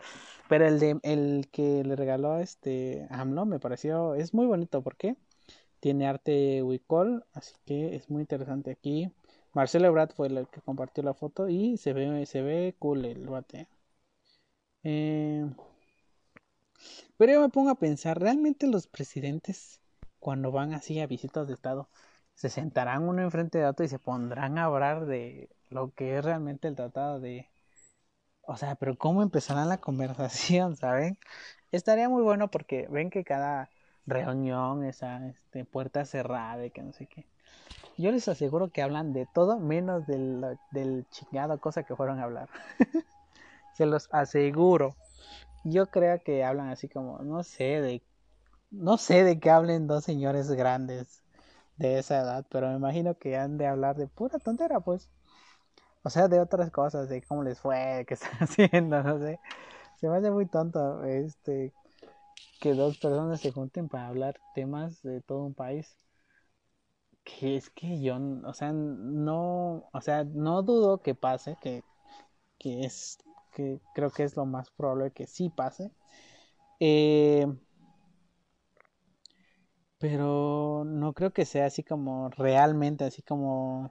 [0.49, 5.17] Pero el de el que le regaló este AMLO me pareció es muy bonito porque
[5.81, 9.11] tiene arte Wicol, así que es muy interesante aquí.
[9.57, 13.27] Marcelo Ebrard fue el que compartió la foto y se ve se ve cool el
[13.27, 13.66] bate.
[14.85, 15.47] Eh,
[17.16, 19.81] pero yo me pongo a pensar, realmente los presidentes
[20.21, 21.88] cuando van así a visitas de estado
[22.35, 26.25] se sentarán uno enfrente de otro y se pondrán a hablar de lo que es
[26.25, 27.49] realmente el tratado de...
[28.42, 31.19] O sea, pero ¿cómo empezará la conversación, saben?
[31.73, 33.71] Estaría muy bueno porque ven que cada
[34.07, 37.27] reunión, esa este, puerta cerrada y que no sé qué.
[37.99, 42.49] Yo les aseguro que hablan de todo menos del, chingado cosa que fueron a hablar.
[43.75, 44.97] Se los aseguro.
[45.65, 48.03] Yo creo que hablan así como, no sé, de
[48.71, 51.23] no sé de qué hablen dos señores grandes
[51.77, 55.09] de esa edad, pero me imagino que han de hablar de pura tontera, pues.
[56.03, 59.41] O sea, de otras cosas, de cómo les fue, qué están haciendo, no sé.
[60.01, 61.73] Se me hace muy tonto este
[62.61, 65.97] que dos personas se junten para hablar temas de todo un país.
[67.27, 71.83] Que es que yo, o sea, no, o sea, no dudo que pase, que,
[72.59, 73.19] que es,
[73.53, 75.91] que creo que es lo más probable que sí pase.
[76.81, 77.47] Eh,
[79.99, 83.91] pero no creo que sea así como realmente, así como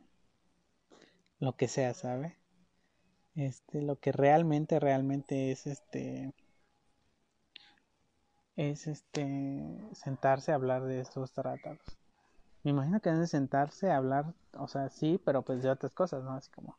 [1.39, 2.38] lo que sea, ¿sabe?
[3.36, 6.34] Este, lo que realmente, realmente es este,
[8.56, 12.05] es este, sentarse a hablar de estos tratados.
[12.65, 16.23] Me imagino que deben sentarse a hablar, o sea, sí, pero pues de otras cosas,
[16.23, 16.34] ¿no?
[16.34, 16.78] Así como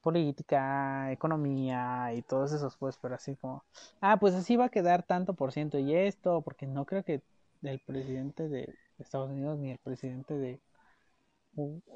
[0.00, 3.64] política, economía y todos esos, pues, pero así como,
[4.00, 7.22] ah, pues así va a quedar tanto por ciento y esto, porque no creo que
[7.62, 10.60] del presidente de Estados Unidos ni el presidente de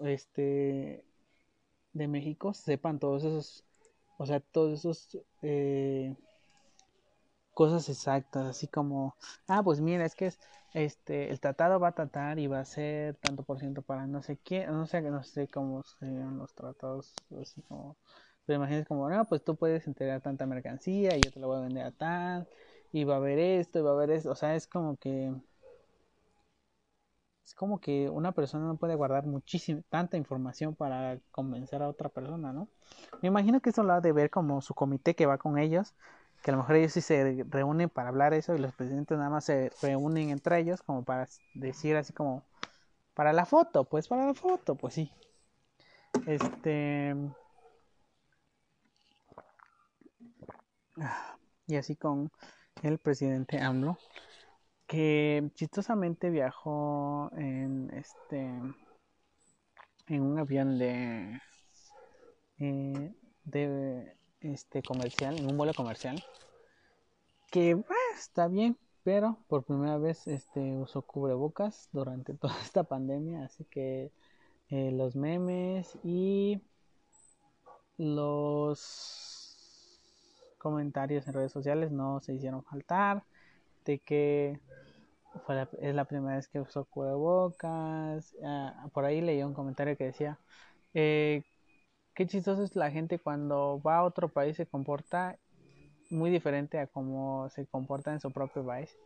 [0.02, 1.04] este
[1.92, 3.64] de México sepan todos esos
[4.18, 6.16] o sea todos esos eh,
[7.54, 9.16] cosas exactas así como
[9.48, 10.40] ah pues mira es que es
[10.74, 14.22] este el tratado va a tratar y va a ser tanto por ciento para no
[14.22, 17.96] sé qué no sé no sé cómo serían los tratados así como
[18.46, 21.58] pero imagínate como no pues tú puedes entregar tanta mercancía y yo te la voy
[21.58, 22.48] a vender a tal
[22.92, 25.32] y va a haber esto y va a haber esto o sea es como que
[27.44, 32.08] es como que una persona no puede guardar muchísima, tanta información para convencer a otra
[32.08, 32.68] persona, ¿no?
[33.20, 35.94] Me imagino que eso lo ha de ver como su comité que va con ellos,
[36.42, 39.30] que a lo mejor ellos sí se reúnen para hablar eso y los presidentes nada
[39.30, 42.44] más se reúnen entre ellos como para decir así como
[43.14, 45.12] para la foto, pues para la foto, pues sí.
[46.26, 47.14] Este
[51.66, 52.30] y así con
[52.82, 53.96] el presidente AMLO
[54.86, 58.60] que chistosamente viajó en este
[60.08, 61.40] en un avión de
[62.58, 66.22] eh, de este comercial en un vuelo comercial
[67.50, 67.82] que
[68.14, 74.10] está bien pero por primera vez este usó cubrebocas durante toda esta pandemia así que
[74.70, 76.60] eh, los memes y
[77.98, 79.12] los
[80.58, 83.24] comentarios en redes sociales no se hicieron faltar
[83.84, 84.60] de que
[85.80, 88.34] es la primera vez que usó cubrebocas.
[88.44, 90.38] Ah, por ahí leí un comentario que decía,
[90.94, 91.42] eh,
[92.14, 95.38] qué chistoso es la gente cuando va a otro país se comporta
[96.10, 98.96] muy diferente a cómo se comporta en su propio país.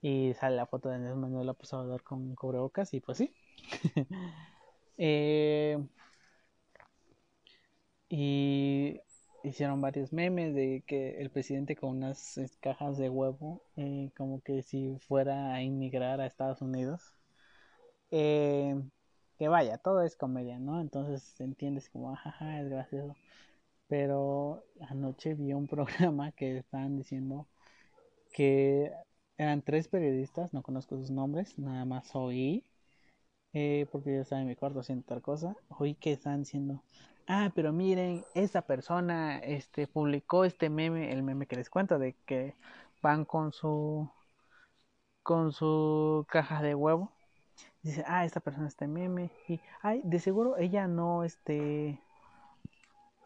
[0.00, 3.34] Y sale la foto de Manuel López Obrador con cubrebocas y pues sí.
[4.98, 5.78] eh,
[8.08, 9.00] y
[9.44, 14.62] hicieron varios memes de que el presidente con unas cajas de huevo, eh, como que
[14.62, 17.12] si fuera a inmigrar a Estados Unidos.
[18.10, 18.74] Eh,
[19.38, 20.80] que vaya, todo es comedia, ¿no?
[20.80, 23.16] Entonces entiendes como, jaja, es gracioso.
[23.88, 27.48] Pero anoche vi un programa que estaban diciendo
[28.32, 28.92] que
[29.38, 32.64] eran tres periodistas, no conozco sus nombres, nada más oí,
[33.52, 36.82] eh, porque yo estaba en mi cuarto haciendo tal cosa, oí que estaban diciendo,
[37.28, 42.14] ah, pero miren, esta persona este, publicó este meme, el meme que les cuento, de
[42.26, 42.54] que
[43.02, 44.10] van con su
[45.22, 47.12] con su caja de huevo.
[47.88, 49.30] Dice, ah, esta persona este meme.
[49.48, 51.98] Y, ay, de seguro ella no, este,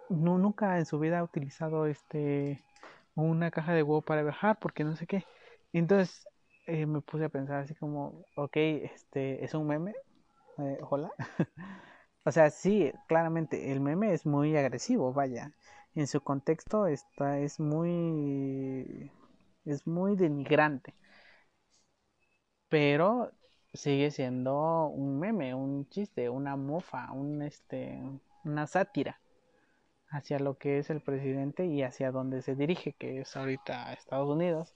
[0.08, 2.62] no, nunca en su vida ha utilizado, este,
[3.14, 5.24] una caja de huevo para viajar, porque no sé qué.
[5.72, 6.28] Entonces,
[6.66, 9.94] eh, me puse a pensar así como, ok, este, es un meme,
[10.58, 11.12] eh, hola.
[12.24, 15.52] O sea, sí, claramente, el meme es muy agresivo, vaya.
[15.94, 19.10] En su contexto está, es muy.
[19.64, 20.94] es muy denigrante.
[22.68, 23.30] Pero
[23.74, 28.02] sigue siendo un meme, un chiste, una mofa, un este.
[28.44, 29.20] una sátira
[30.12, 34.28] hacia lo que es el presidente y hacia donde se dirige, que es ahorita Estados
[34.28, 34.74] Unidos.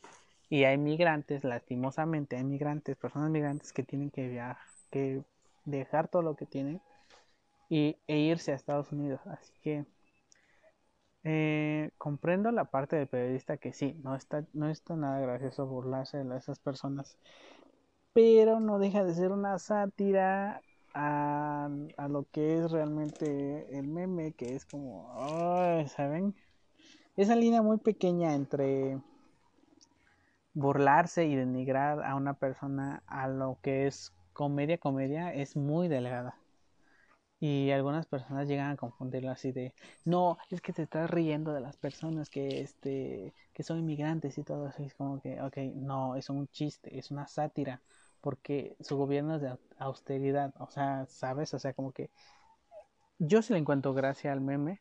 [0.49, 4.59] Y hay migrantes, lastimosamente, hay migrantes, personas migrantes que tienen que viajar,
[4.91, 5.23] que
[5.65, 6.81] dejar todo lo que tienen
[7.69, 9.21] y, e irse a Estados Unidos.
[9.27, 9.85] Así que
[11.25, 16.23] eh, comprendo la parte del periodista que sí, no está, no está nada gracioso burlarse
[16.23, 17.19] de esas personas,
[18.17, 20.63] pero no deja de ser una sátira
[20.95, 25.15] a, a lo que es realmente el meme, que es como,
[25.89, 26.35] ¿saben?
[27.15, 28.99] Esa línea muy pequeña entre
[30.55, 36.39] burlarse y denigrar a una persona a lo que es comedia, comedia, es muy delgada.
[37.39, 39.75] Y algunas personas llegan a confundirlo así de,
[40.07, 44.43] no, es que te estás riendo de las personas que, este, que son inmigrantes y
[44.43, 44.83] todo eso.
[44.83, 47.83] es como que, ok, no, es un chiste, es una sátira,
[48.21, 50.53] porque su gobierno es de austeridad.
[50.59, 51.55] O sea, ¿sabes?
[51.55, 52.11] O sea, como que
[53.19, 54.81] yo sí le encuentro gracia al meme,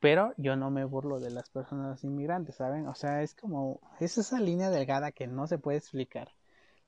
[0.00, 2.86] pero yo no me burlo de las personas inmigrantes, ¿saben?
[2.88, 6.28] O sea, es como, es esa línea delgada que no se puede explicar.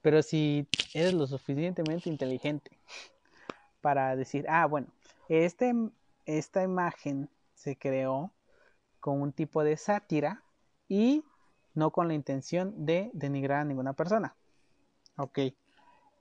[0.02, 2.78] Pero si eres lo suficientemente inteligente
[3.80, 4.88] para decir, ah, bueno,
[5.28, 5.72] este,
[6.26, 8.32] esta imagen se creó
[9.00, 10.42] con un tipo de sátira
[10.88, 11.24] y
[11.74, 14.34] no con la intención de denigrar a ninguna persona.
[15.16, 15.38] Ok,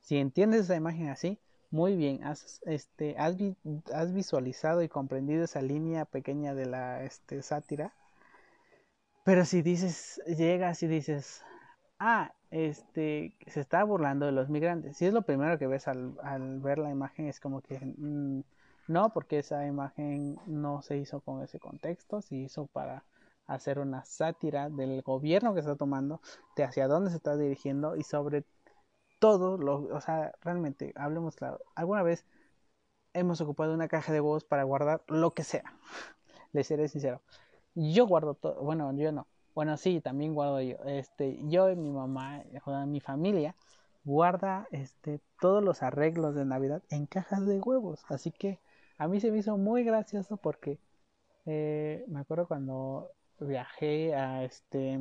[0.03, 1.39] si entiendes esa imagen así,
[1.71, 7.93] muy bien, has, este, has, visualizado y comprendido esa línea pequeña de la este, sátira.
[9.23, 11.41] Pero si dices, llegas y dices,
[11.99, 14.97] ah, este, se está burlando de los migrantes.
[14.97, 18.41] Si es lo primero que ves al, al ver la imagen, es como que mm,
[18.87, 23.05] no, porque esa imagen no se hizo con ese contexto, se hizo para
[23.47, 26.21] hacer una sátira del gobierno que está tomando,
[26.57, 28.43] de hacia dónde se está dirigiendo y sobre
[29.23, 32.25] todo, lo, o sea, realmente, hablemos claro, alguna vez
[33.13, 35.63] hemos ocupado una caja de huevos para guardar lo que sea.
[36.51, 37.21] Les seré sincero.
[37.73, 39.25] Yo guardo todo, bueno, yo no.
[39.55, 40.75] Bueno, sí, también guardo yo.
[40.87, 42.43] Este, yo y mi mamá,
[42.85, 43.55] mi familia,
[44.03, 48.03] guarda este, todos los arreglos de Navidad en cajas de huevos.
[48.09, 48.59] Así que
[48.97, 50.79] a mí se me hizo muy gracioso porque
[51.45, 53.09] eh, me acuerdo cuando
[53.39, 54.99] viajé a este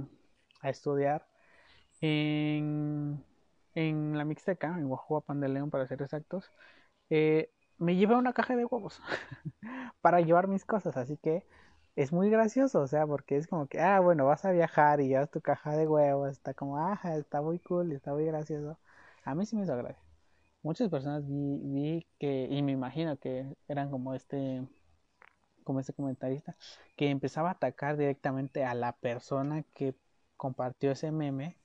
[0.61, 1.27] a estudiar
[2.01, 3.25] en,
[3.75, 6.51] en la Mixteca, en Guajuapan de León para ser exactos,
[7.11, 9.01] eh, me llevé una caja de huevos
[10.03, 11.47] para llevar mis cosas, así que
[11.97, 15.09] es muy gracioso, o sea, porque es como que, ah, bueno, vas a viajar y
[15.09, 18.79] llevas tu caja de huevos, está como, ajá, está muy cool, está muy gracioso.
[19.25, 20.03] A mí sí me hizo gracia
[20.62, 24.66] muchas personas vi, que, y me imagino que eran como este,
[25.64, 26.57] como este comentarista,
[26.97, 29.95] que empezaba a atacar directamente a la persona que
[30.37, 31.57] compartió ese meme,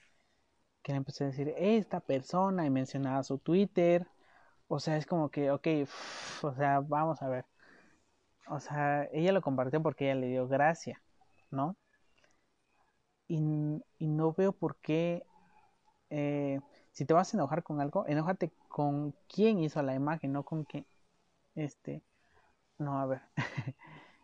[0.87, 4.07] que le empezó a decir, esta persona, y mencionaba su Twitter,
[4.69, 5.67] o sea, es como que, ok,
[6.43, 7.45] o sea, vamos a ver,
[8.47, 11.01] o sea, ella lo compartió porque ella le dio gracia,
[11.51, 11.75] ¿no?
[13.27, 13.37] Y,
[13.99, 15.23] y no veo por qué
[16.09, 16.61] eh,
[16.93, 20.63] si te vas a enojar con algo, enójate con quién hizo la imagen, no con
[20.63, 20.85] quién.
[21.55, 22.03] Este.
[22.79, 23.21] No, a ver.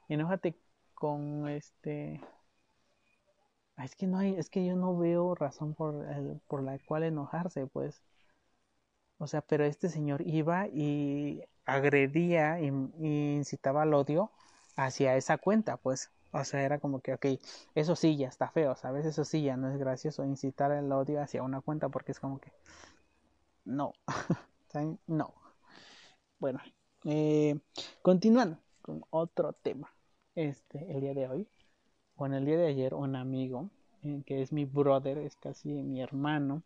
[0.10, 0.58] enójate
[0.96, 2.22] con este.
[3.78, 6.08] Es que no hay, es que yo no veo razón por,
[6.48, 8.02] por la cual enojarse, pues.
[9.18, 12.68] O sea, pero este señor iba y agredía y,
[13.00, 14.30] y incitaba al odio
[14.76, 16.12] hacia esa cuenta, pues.
[16.32, 17.26] O sea, era como que, ok,
[17.76, 19.06] eso sí ya está feo, ¿sabes?
[19.06, 22.40] Eso sí ya no es gracioso incitar el odio hacia una cuenta porque es como
[22.40, 22.52] que,
[23.66, 23.94] no,
[25.08, 25.34] no.
[26.40, 26.60] Bueno,
[27.06, 27.60] eh,
[28.02, 29.94] continuando con otro tema.
[30.36, 31.48] Este, el día de hoy,
[32.24, 33.70] bueno, el día de ayer, un amigo,
[34.02, 36.64] eh, que es mi brother, es casi mi hermano,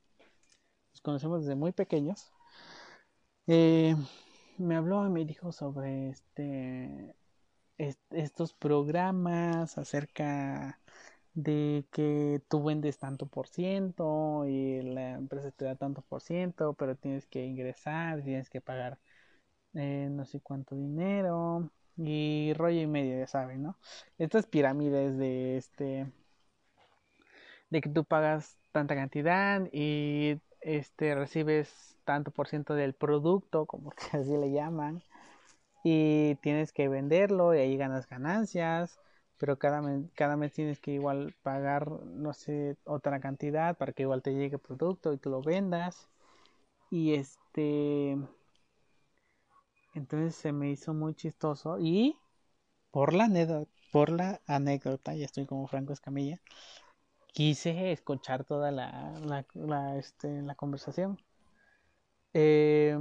[0.91, 2.31] nos conocemos desde muy pequeños,
[3.47, 3.95] eh,
[4.59, 7.15] me habló y me dijo sobre este
[8.11, 10.79] estos programas acerca
[11.33, 16.75] de que tú vendes tanto por ciento y la empresa te da tanto por ciento,
[16.75, 18.99] pero tienes que ingresar, tienes que pagar
[19.73, 23.77] eh, no sé cuánto dinero y rollo y medio, ya saben, ¿no?
[24.17, 26.07] Estas pirámides de este
[27.69, 33.91] de que tú pagas tanta cantidad y este recibes tanto por ciento del producto, como
[33.91, 35.03] que así le llaman,
[35.83, 38.99] y tienes que venderlo y ahí ganas ganancias,
[39.37, 44.03] pero cada mes, cada mes tienes que igual pagar, no sé, otra cantidad para que
[44.03, 46.09] igual te llegue producto y tú lo vendas.
[46.89, 48.17] Y este,
[49.97, 52.17] entonces se me hizo muy chistoso y
[52.91, 56.39] por la anécdota, por la anécdota, ya estoy como Franco Escamilla,
[57.33, 59.13] quise escuchar toda la,
[59.53, 61.17] la, este, la conversación.
[62.33, 62.97] Eh,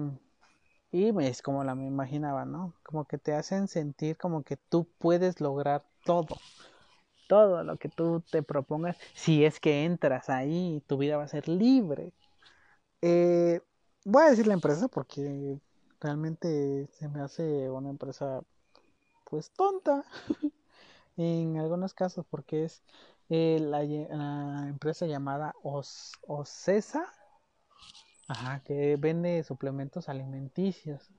[0.93, 2.75] y es como la me imaginaba, ¿no?
[2.83, 6.37] Como que te hacen sentir como que tú puedes lograr todo.
[7.29, 11.29] Todo lo que tú te propongas, si es que entras ahí, tu vida va a
[11.29, 12.13] ser libre.
[13.03, 13.61] Eh,
[14.05, 15.59] voy a decir la empresa porque
[16.01, 18.43] realmente se me hace una empresa
[19.25, 20.05] pues tonta
[21.17, 22.83] en algunos casos porque es
[23.29, 23.83] eh, la,
[24.69, 27.13] empresa llamada Os, Ocesa
[28.65, 31.11] que vende suplementos alimenticios.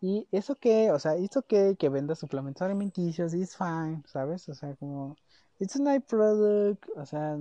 [0.00, 4.48] Y eso que, o sea, eso que, que venda suplementos alimenticios, is fine, ¿sabes?
[4.48, 5.16] O sea, como,
[5.58, 7.36] it's a nice product, o sea,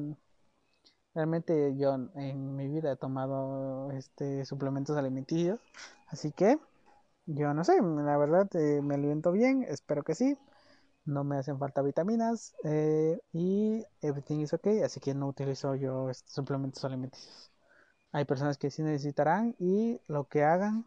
[1.13, 5.59] realmente yo en mi vida he tomado este suplementos alimenticios,
[6.07, 6.59] así que
[7.25, 10.37] yo no sé, la verdad eh, me alimento bien, espero que sí,
[11.05, 16.09] no me hacen falta vitaminas eh, y everything is okay, así que no utilizo yo
[16.09, 17.51] estos suplementos alimenticios.
[18.11, 20.85] Hay personas que sí necesitarán y lo que hagan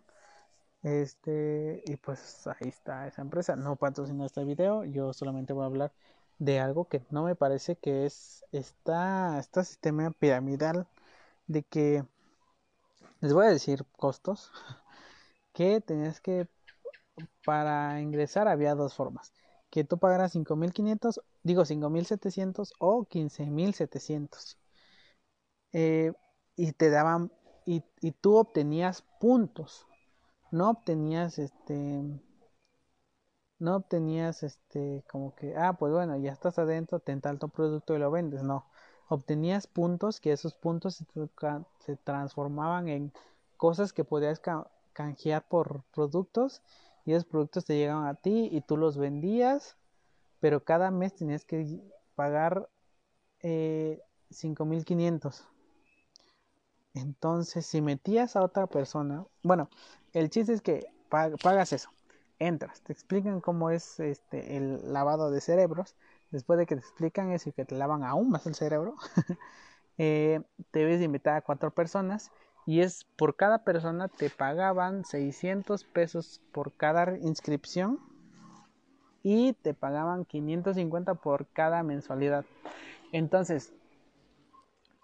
[0.83, 3.57] este, y pues ahí está esa empresa.
[3.57, 5.93] No patrocino este video, yo solamente voy a hablar
[6.39, 10.87] de algo que no me parece que es esta, este sistema piramidal
[11.47, 12.05] de que
[13.21, 14.51] les voy a decir costos
[15.61, 16.49] que tenías que
[17.45, 19.35] para ingresar había dos formas
[19.69, 24.59] que tú pagaras 5500 digo 5700 o 15700
[25.75, 26.13] eh,
[26.57, 27.31] y te daban
[27.67, 29.87] y, y tú obtenías puntos
[30.51, 32.03] no obtenías este
[33.59, 37.99] no obtenías este como que ah pues bueno ya estás adentro ten tanto producto y
[37.99, 38.65] lo vendes no.
[39.09, 41.05] Obtenías puntos que esos puntos
[41.85, 43.13] se, transformaban en
[43.57, 44.41] cosas que podías
[44.93, 46.63] canjear por productos
[47.05, 49.77] y esos productos te llegaban a ti y tú los vendías
[50.41, 51.81] pero cada mes tenías que
[52.15, 52.69] pagar
[53.41, 55.47] eh, 5500
[56.95, 59.69] entonces si metías a otra persona bueno
[60.13, 61.91] el chiste es que pagas eso,
[62.39, 65.97] entras, te explican cómo es este el lavado de cerebros,
[66.31, 68.97] después de que te explican eso y que te lavan aún más el cerebro,
[69.99, 72.31] eh, te ves invitada a cuatro personas
[72.67, 77.99] y es por cada persona te pagaban 600 pesos por cada inscripción
[79.23, 82.45] y te pagaban 550 por cada mensualidad.
[83.13, 83.73] Entonces,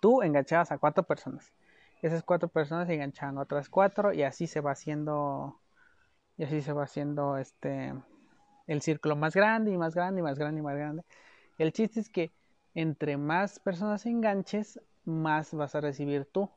[0.01, 1.53] tú enganchabas a cuatro personas
[2.03, 5.61] esas cuatro personas se enganchan a otras cuatro y así se va haciendo
[6.37, 7.95] y así se va haciendo este
[8.67, 11.05] el círculo más grande y más grande y más grande y más grande.
[11.59, 12.33] El chiste es que
[12.75, 16.51] entre más personas enganches, más vas a recibir tú.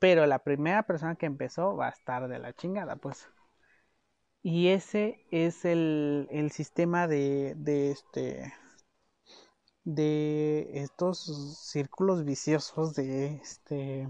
[0.00, 3.28] Pero la primera persona que empezó va a estar de la chingada, pues.
[4.42, 8.52] Y ese es el, el sistema de, de este
[9.84, 11.24] de estos
[11.58, 14.08] círculos viciosos de este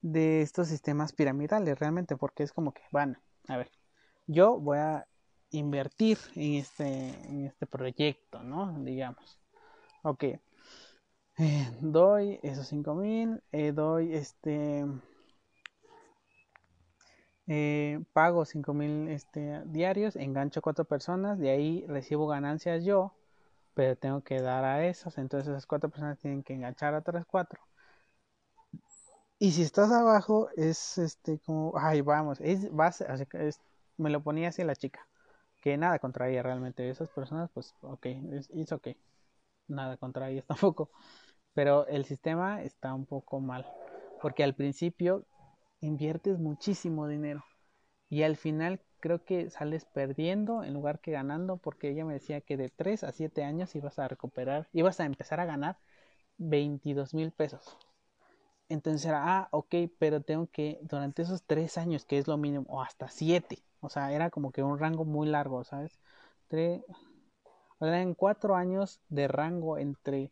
[0.00, 3.70] de estos sistemas piramidales realmente porque es como que van a ver
[4.26, 5.06] yo voy a
[5.50, 9.38] invertir en este en este proyecto no digamos
[10.02, 10.24] ok
[11.38, 14.84] eh, doy esos 5000 eh, doy este
[17.46, 23.14] eh, pago 5000 este, diarios engancho cuatro personas de ahí recibo ganancias yo
[23.78, 27.24] pero tengo que dar a esos, entonces esas cuatro personas tienen que enganchar a otras
[27.24, 27.60] cuatro.
[29.38, 33.06] Y si estás abajo, es este como, ay, vamos, es base,
[33.96, 35.06] me lo ponía así la chica,
[35.62, 38.88] que nada contra ella realmente, esas personas, pues, ok, es ok,
[39.68, 40.90] nada contra ellas tampoco,
[41.58, 43.66] pero el sistema está un poco mal,
[44.22, 45.24] porque al principio
[45.80, 47.44] inviertes muchísimo dinero
[48.08, 52.40] y al final creo que sales perdiendo en lugar que ganando, porque ella me decía
[52.42, 55.78] que de 3 a 7 años ibas a recuperar, ibas a empezar a ganar
[56.36, 57.76] 22 mil pesos.
[58.68, 62.66] Entonces era, ah, ok, pero tengo que, durante esos 3 años, que es lo mínimo,
[62.68, 65.98] o hasta 7, o sea, era como que un rango muy largo, ¿sabes?
[66.46, 66.84] Tres,
[67.80, 70.30] en 4 años de rango entre,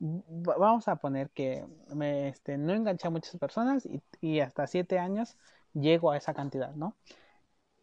[0.00, 4.98] vamos a poner que me, este, no enganché a muchas personas y, y hasta 7
[4.98, 5.36] años
[5.74, 6.96] llego a esa cantidad, ¿no?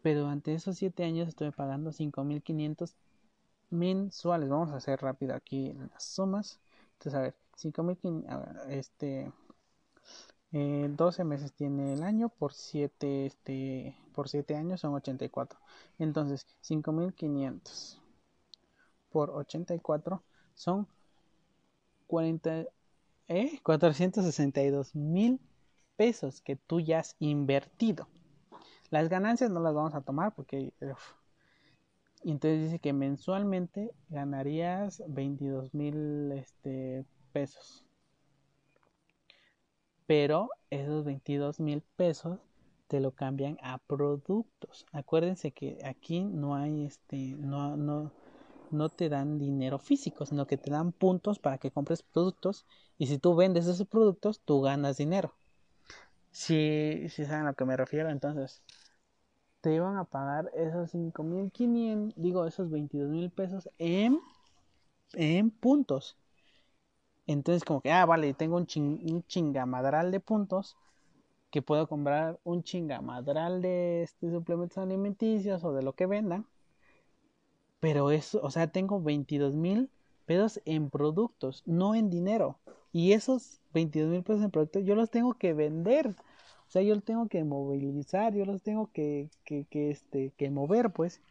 [0.05, 2.93] pero durante esos 7 años estuve pagando 5.500
[3.71, 4.49] mensuales.
[4.49, 6.59] Vamos a hacer rápido aquí las sumas.
[6.93, 9.31] Entonces, a ver, 5.500, este,
[10.51, 15.59] 12 eh, meses tiene el año por 7, este, por 7 años son 84.
[15.97, 17.99] Entonces, 5.500
[19.09, 20.21] por 84
[20.53, 20.87] son
[22.07, 22.65] 40,
[23.27, 25.39] eh, 462 mil
[25.95, 28.07] pesos que tú ya has invertido.
[28.89, 30.73] Las ganancias no las vamos a tomar porque...
[32.23, 37.85] entonces dice que mensualmente ganarías 22 mil este, pesos.
[40.07, 42.39] Pero esos 22 mil pesos
[42.87, 44.85] te lo cambian a productos.
[44.91, 48.11] Acuérdense que aquí no hay este, no, no,
[48.71, 52.65] no te dan dinero físico, sino que te dan puntos para que compres productos
[52.97, 55.33] y si tú vendes esos productos, tú ganas dinero.
[56.31, 58.61] Si, si saben a lo que me refiero, entonces
[59.61, 64.19] te iban a pagar esos 5.500, digo, esos 22 mil pesos en,
[65.13, 66.17] en puntos.
[67.27, 70.77] Entonces, como que, ah, vale, tengo un, ching, un chingamadral de puntos
[71.49, 76.45] que puedo comprar un chingamadral de este, suplementos alimenticios o de lo que vendan.
[77.85, 79.91] Pero eso, o sea, tengo 22 mil
[80.25, 82.57] pesos en productos, no en dinero.
[82.91, 86.07] Y esos 22 mil pesos en productos yo los tengo que vender.
[86.67, 90.49] O sea, yo los tengo que movilizar, yo los tengo que, que, que, este, que
[90.49, 91.21] mover, pues.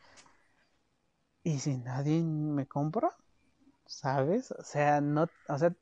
[1.43, 3.11] Y si nadie me compra,
[3.87, 4.53] ¿sabes?
[4.53, 5.75] O sea, no, o sea,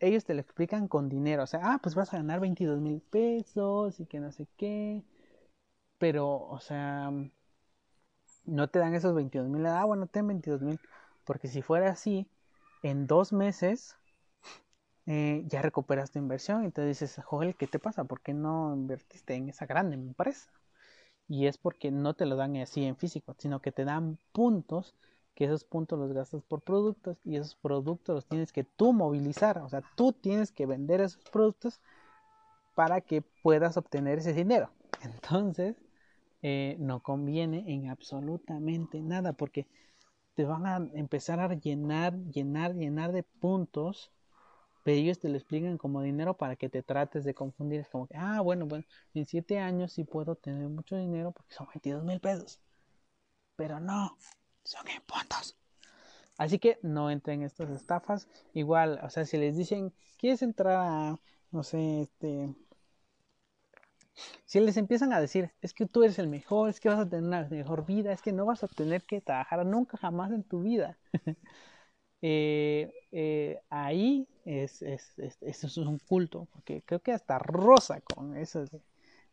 [0.00, 3.00] ellos te lo explican con dinero, o sea, ah, pues vas a ganar 22 mil
[3.02, 5.04] pesos y que no sé qué,
[5.98, 7.12] pero, o sea,
[8.48, 10.80] no te dan esos 22 mil, ah, bueno, ten 22 mil,
[11.24, 12.26] porque si fuera así,
[12.82, 13.96] en dos meses
[15.06, 18.04] eh, ya recuperas tu inversión, entonces dices, Joel, ¿qué te pasa?
[18.04, 20.50] ¿Por qué no invertiste en esa grande empresa?
[21.28, 24.94] Y es porque no te lo dan así en físico, sino que te dan puntos
[25.34, 29.58] que esos puntos los gastas por productos y esos productos los tienes que tú movilizar,
[29.58, 31.80] o sea, tú tienes que vender esos productos
[32.74, 34.70] para que puedas obtener ese dinero.
[35.02, 35.76] Entonces,
[36.42, 39.66] eh, no conviene en absolutamente nada porque
[40.34, 44.12] te van a empezar a llenar, llenar, llenar de puntos,
[44.84, 47.80] pero ellos te lo explican como dinero para que te trates de confundir.
[47.80, 48.84] Es como que, ah, bueno, bueno,
[49.14, 52.60] en siete años sí puedo tener mucho dinero porque son 22 mil pesos.
[53.56, 54.16] Pero no,
[54.64, 55.56] son en puntos.
[56.36, 58.28] Así que no entren en estas estafas.
[58.54, 61.20] Igual, o sea, si les dicen, ¿quieres entrar a,
[61.50, 62.54] no sé, este...
[64.44, 67.08] Si les empiezan a decir, es que tú eres el mejor, es que vas a
[67.08, 70.42] tener una mejor vida, es que no vas a tener que trabajar nunca jamás en
[70.44, 70.98] tu vida.
[72.20, 78.64] Eh, eh, ahí es, es, es, un culto, porque creo que hasta rosa con eso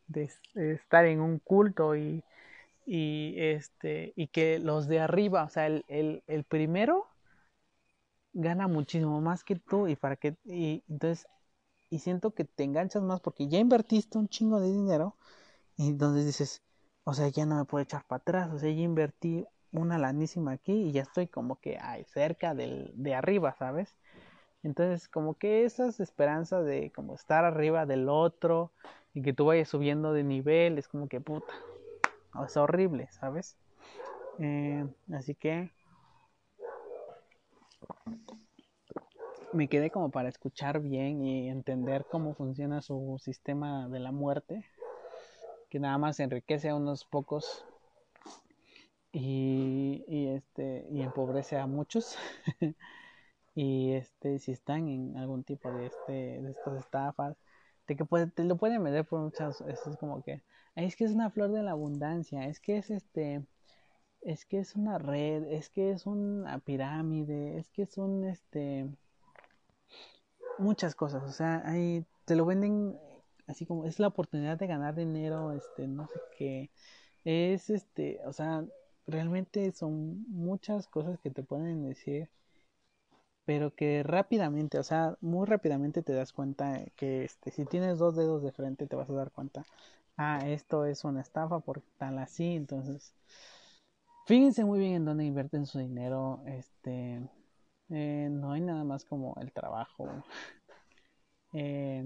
[0.05, 2.23] de estar en un culto y,
[2.85, 7.07] y este y que los de arriba, o sea, el, el, el primero
[8.33, 11.27] gana muchísimo más que tú y para que y entonces
[11.89, 15.17] y siento que te enganchas más porque ya invertiste un chingo de dinero
[15.77, 16.63] y entonces dices,
[17.03, 20.53] o sea, ya no me puedo echar para atrás, o sea, ya invertí una lanísima
[20.53, 23.97] aquí y ya estoy como que ay, cerca del de arriba, ¿sabes?
[24.63, 28.71] Entonces, como que esas esperanzas de como estar arriba del otro
[29.13, 31.53] y que tú vayas subiendo de nivel, es como que puta,
[32.45, 33.57] es horrible, ¿sabes?
[34.39, 35.71] Eh, así que
[39.53, 44.65] me quedé como para escuchar bien y entender cómo funciona su sistema de la muerte,
[45.69, 47.65] que nada más enriquece a unos pocos
[49.11, 50.03] y,
[50.35, 52.17] este y empobrece a muchos.
[53.55, 57.37] y este si están en algún tipo de este de estas estafas,
[57.87, 60.41] de que te lo pueden vender por muchas, es como que
[60.75, 63.45] es que es una flor de la abundancia, es que es este,
[64.21, 68.89] es que es una red, es que es una pirámide, es que es un, este,
[70.57, 72.97] muchas cosas, o sea, ahí te lo venden
[73.47, 76.69] así como, es la oportunidad de ganar dinero, este, no sé qué,
[77.25, 78.65] es este, o sea,
[79.07, 82.29] realmente son muchas cosas que te pueden decir,
[83.45, 88.15] pero que rápidamente, o sea, muy rápidamente te das cuenta que este, si tienes dos
[88.15, 89.65] dedos de frente te vas a dar cuenta
[90.17, 93.13] ah, esto es una estafa por tal así, entonces
[94.25, 97.21] fíjense muy bien en dónde invierten su dinero, este,
[97.89, 100.07] eh, no hay nada más como el trabajo.
[101.53, 102.03] Eh,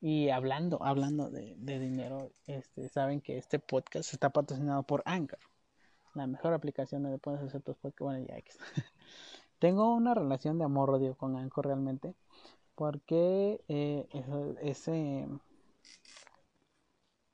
[0.00, 5.38] y hablando, hablando de, dinero, este, saben que este podcast está patrocinado por Anchor,
[6.14, 8.04] la mejor aplicación donde puedes hacer tus podcasts.
[8.04, 8.36] Bueno, ya
[9.58, 12.14] Tengo una relación de amor-odio con Anchor realmente,
[12.74, 14.06] porque eh,
[14.60, 15.26] ese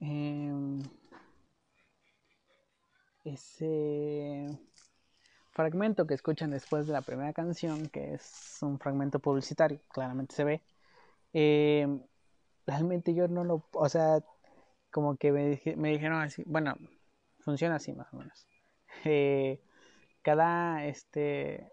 [0.01, 0.83] Em,
[3.25, 4.49] ese
[5.61, 10.45] fragmento que escuchan después de la primera canción, que es un fragmento publicitario, claramente se
[10.45, 10.63] ve.
[11.35, 12.03] Em,
[12.67, 14.21] realmente yo no lo, o sea,
[14.91, 16.77] como que me, me, dijeron así, bueno,
[17.45, 18.47] funciona así más o menos.
[19.05, 19.61] Eh,
[20.23, 21.71] cada, este,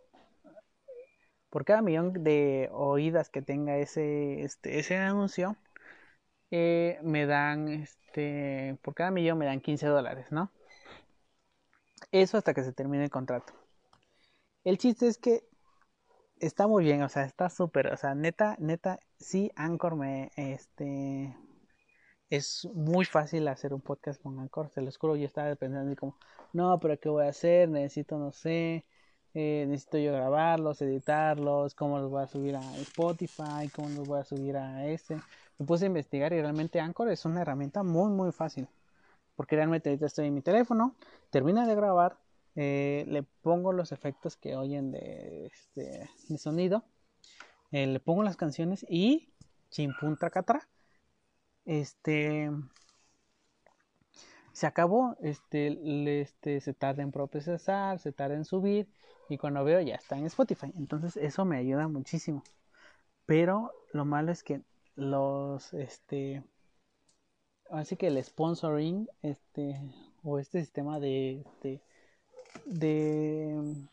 [1.50, 5.56] por cada millón de oídas que tenga ese, este, ese anuncio,
[6.52, 10.52] eh, me dan, este, por cada millón me dan 15 dólares, ¿no?
[12.12, 13.54] Eso hasta que se termine el contrato.
[14.68, 15.46] El chiste es que
[16.42, 21.34] está muy bien, o sea, está súper, o sea, neta, neta, sí, Anchor me, este,
[22.30, 26.18] es muy fácil hacer un podcast con Anchor, se lo juro, yo estaba pensando como,
[26.52, 27.70] no, pero ¿qué voy a hacer?
[27.70, 28.86] Necesito, no sé,
[29.34, 34.20] eh, necesito yo grabarlos, editarlos, cómo los voy a subir a Spotify, cómo los voy
[34.20, 35.16] a subir a este
[35.60, 38.68] me puse a investigar y realmente Anchor es una herramienta muy muy fácil.
[39.38, 40.96] Porque realmente ahorita estoy en mi teléfono,
[41.30, 42.18] termina de grabar,
[42.58, 46.84] eh, le pongo los efectos que oyen de, este, de sonido,
[47.72, 49.30] eh, le pongo las canciones y
[49.70, 50.68] chimpun tracatra,
[51.66, 52.50] este
[54.58, 55.78] se acabó, este,
[56.20, 58.90] este, se tarda en procesar, se tarda en subir
[59.30, 60.74] y cuando veo ya está en Spotify.
[60.76, 62.44] Entonces eso me ayuda muchísimo.
[63.28, 64.64] Pero lo malo es que
[64.96, 66.44] los, este,
[67.70, 69.80] así que el sponsoring, este,
[70.24, 71.80] o este sistema de, de,
[72.66, 73.88] de,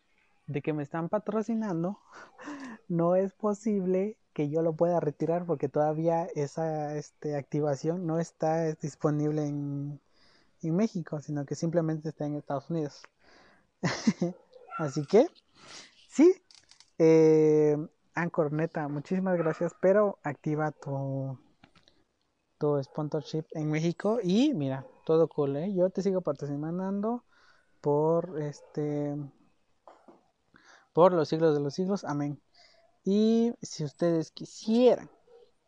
[0.46, 2.00] de que me están patrocinando,
[2.88, 8.74] no es posible que yo lo pueda retirar porque todavía esa este, activación no está
[8.74, 10.00] disponible en,
[10.62, 13.02] en México, sino que simplemente está en Estados Unidos.
[14.78, 15.28] Así que,
[16.08, 16.34] sí,
[16.98, 17.76] eh,
[18.50, 21.38] neta, muchísimas gracias, pero activa tu,
[22.58, 25.72] tu sponsorship en México y mira, todo cool, ¿eh?
[25.74, 27.24] Yo te sigo patrocinando
[27.84, 29.14] por este
[30.94, 32.40] por los siglos de los siglos, amén.
[33.04, 35.10] Y si ustedes quisieran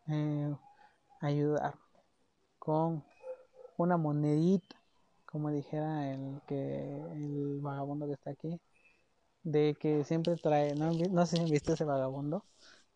[0.08, 0.56] eh,
[1.20, 1.74] ayudar
[2.58, 3.04] con
[3.76, 4.76] una monedita
[5.26, 6.56] como dijera el que
[7.12, 8.60] el vagabundo que está aquí,
[9.42, 12.44] de que siempre trae, no, sé si han visto ese vagabundo,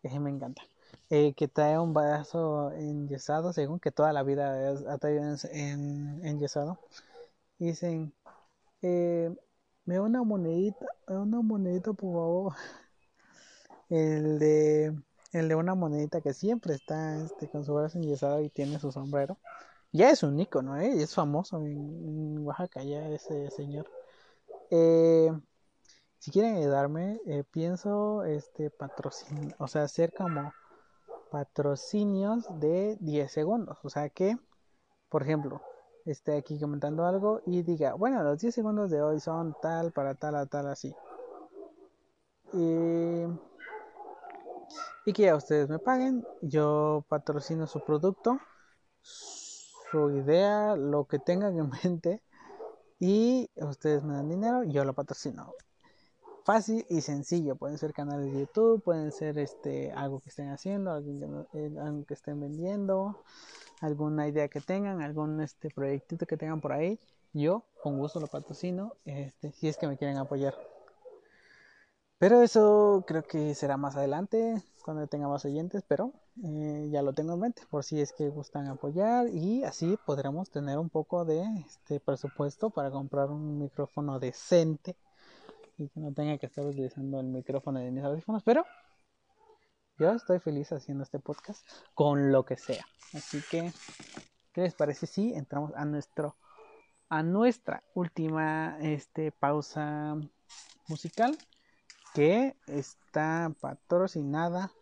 [0.02, 0.62] que me encanta,
[1.10, 6.78] eh, que trae un vaso enyesado, según que toda la vida ha traído en, enyesado,
[7.58, 8.14] dicen,
[8.82, 9.34] eh,
[9.84, 12.54] me da una monedita, me da una monedita por favor,
[13.90, 14.94] el de
[15.32, 18.90] el de una monedita que siempre está este, con su brazo enyesado y tiene su
[18.92, 19.38] sombrero
[19.92, 21.02] ya es un icono, ¿eh?
[21.02, 23.90] es famoso en, Oaxaca ya ese señor.
[24.70, 25.32] Eh,
[26.18, 30.52] si quieren ayudarme, eh, pienso este patrocinio, o sea, hacer como
[31.30, 33.78] patrocinios de 10 segundos.
[33.82, 34.36] O sea que,
[35.08, 35.62] por ejemplo,
[36.06, 40.14] esté aquí comentando algo y diga, bueno, los 10 segundos de hoy son tal para
[40.14, 40.94] tal a tal así.
[42.52, 43.24] Y,
[45.06, 48.40] y que ya ustedes me paguen, yo patrocino su producto
[49.90, 52.22] su idea, lo que tengan en mente
[52.98, 55.54] y ustedes me dan dinero yo lo patrocino.
[56.44, 60.90] Fácil y sencillo, pueden ser canales de YouTube, pueden ser este algo que estén haciendo,
[60.90, 63.22] algo que, eh, que estén vendiendo,
[63.80, 66.98] alguna idea que tengan, algún este proyectito que tengan por ahí,
[67.32, 70.54] yo con gusto lo patrocino, este, si es que me quieren apoyar.
[72.18, 76.12] Pero eso creo que será más adelante, cuando tenga más oyentes, pero
[76.44, 80.50] eh, ya lo tengo en mente, por si es que gustan apoyar y así podremos
[80.50, 84.96] tener un poco de este presupuesto para comprar un micrófono decente
[85.78, 88.64] y que no tenga que estar utilizando el micrófono de mis audífonos, pero
[90.00, 92.84] yo estoy feliz haciendo este podcast con lo que sea.
[93.14, 93.72] Así que,
[94.52, 96.36] ¿qué les parece si entramos a nuestro
[97.08, 100.16] a nuestra última este pausa
[100.88, 101.38] musical?
[102.14, 104.72] que está patrocinada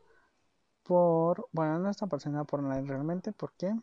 [0.82, 3.74] por, bueno, no está patrocinada por nadie realmente, porque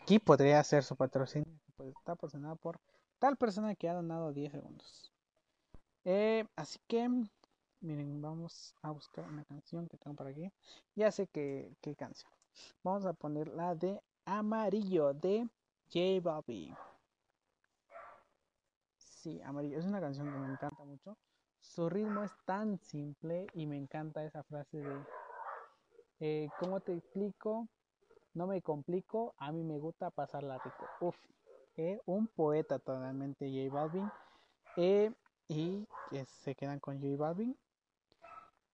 [0.00, 1.46] aquí podría ser su patrocinio,
[1.76, 2.80] pues está patrocinada por
[3.18, 5.12] tal persona que ha donado 10 segundos.
[6.04, 7.08] Eh, así que,
[7.82, 10.50] miren, vamos a buscar una canción que tengo por aquí.
[10.94, 12.30] Ya sé que, qué canción.
[12.82, 15.48] Vamos a poner la de Amarillo de
[15.92, 16.74] J Bobby.
[18.96, 19.78] Sí, Amarillo.
[19.78, 21.16] Es una canción que me encanta mucho.
[21.60, 25.04] Su ritmo es tan simple y me encanta esa frase de,
[26.20, 27.68] eh, ¿cómo te explico?
[28.34, 30.86] No me complico, a mí me gusta pasarla rico.
[31.00, 31.16] Uf,
[32.06, 34.10] un poeta totalmente J Balvin.
[34.76, 35.12] Eh,
[35.48, 37.56] y que se quedan con J Balvin.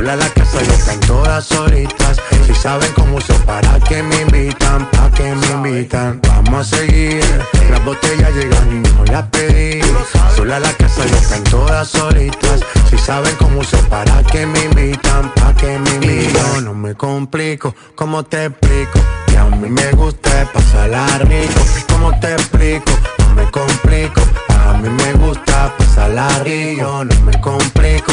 [0.00, 2.16] Sola la casa ya están todas solitas.
[2.46, 6.22] Si saben cómo uso para que me invitan, pa' que me invitan.
[6.22, 7.22] Vamos a seguir.
[7.68, 9.82] Las botellas llegan y no las pedí.
[10.34, 12.62] Sola la casa ya están todas solitas.
[12.88, 16.64] Si saben cómo uso para que me invitan, pa' que me invitan.
[16.64, 18.98] No me complico, ¿cómo te explico?
[19.26, 21.60] Que a mí me gusta pasarla rico.
[21.92, 22.90] ¿Cómo te explico?
[23.18, 24.22] No me complico.
[24.48, 26.80] A mí me gusta pasarla rico.
[26.80, 28.12] Yo no me complico,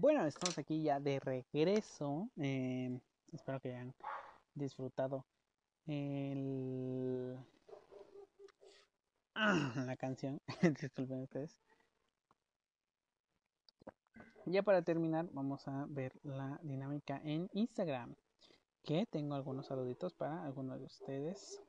[0.00, 2.30] Bueno, estamos aquí ya de regreso.
[2.36, 3.00] eh,
[3.32, 3.92] espero que hayan
[4.54, 5.26] disfrutado
[5.86, 7.36] el...
[9.34, 10.40] la canción.
[10.80, 11.60] Disculpen ustedes.
[14.46, 18.14] Ya para terminar, vamos a ver la dinámica en Instagram.
[18.84, 21.60] Que tengo algunos saluditos para algunos de ustedes.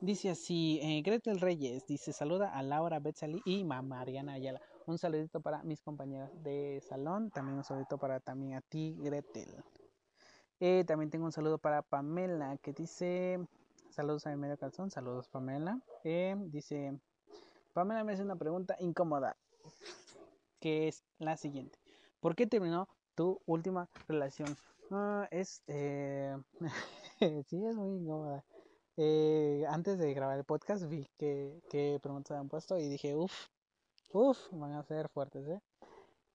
[0.00, 4.60] Dice así, eh, Gretel Reyes dice, saluda a Laura Betzali y a Mariana Ayala.
[4.86, 9.62] Un saludito para mis compañeras de salón, también un saludito para también a ti, Gretel.
[10.58, 13.38] Eh, también tengo un saludo para Pamela que dice,
[13.90, 15.80] saludos a mi medio calzón, saludos Pamela.
[16.02, 16.98] Eh, dice,
[17.72, 19.36] Pamela me hace una pregunta incómoda,
[20.60, 21.78] que es la siguiente.
[22.20, 24.56] ¿Por qué terminó tu última relación?
[24.90, 26.36] Ah, es, eh,
[27.46, 28.44] sí, es muy incómoda.
[29.68, 33.48] Antes de grabar el podcast vi que, que preguntas habían puesto y dije, uff,
[34.12, 35.60] uff, van a ser fuertes, ¿eh?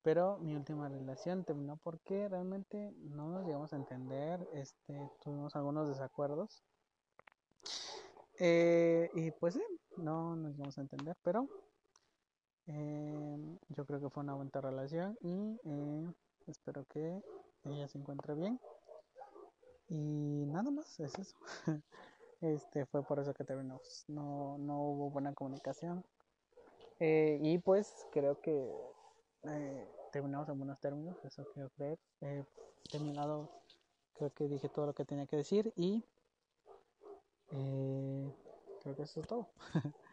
[0.01, 5.89] Pero mi última relación terminó porque realmente no nos llegamos a entender, este, tuvimos algunos
[5.89, 6.63] desacuerdos.
[8.39, 9.63] Eh, y pues sí,
[9.97, 11.49] no nos llegamos a entender, pero
[12.67, 16.13] eh, yo creo que fue una buena relación y eh,
[16.47, 17.21] espero que
[17.63, 18.59] ella se encuentre bien.
[19.89, 21.37] Y nada más, es eso.
[22.39, 24.05] Este fue por eso que terminamos.
[24.07, 26.05] No, no hubo buena comunicación.
[26.99, 28.73] Eh, y pues creo que
[29.43, 31.99] eh, terminamos en buenos términos, eso quiero creer.
[32.21, 32.45] He
[32.91, 33.49] terminado,
[34.15, 36.03] creo que dije todo lo que tenía que decir y
[37.51, 38.33] eh,
[38.81, 39.47] creo que eso es todo.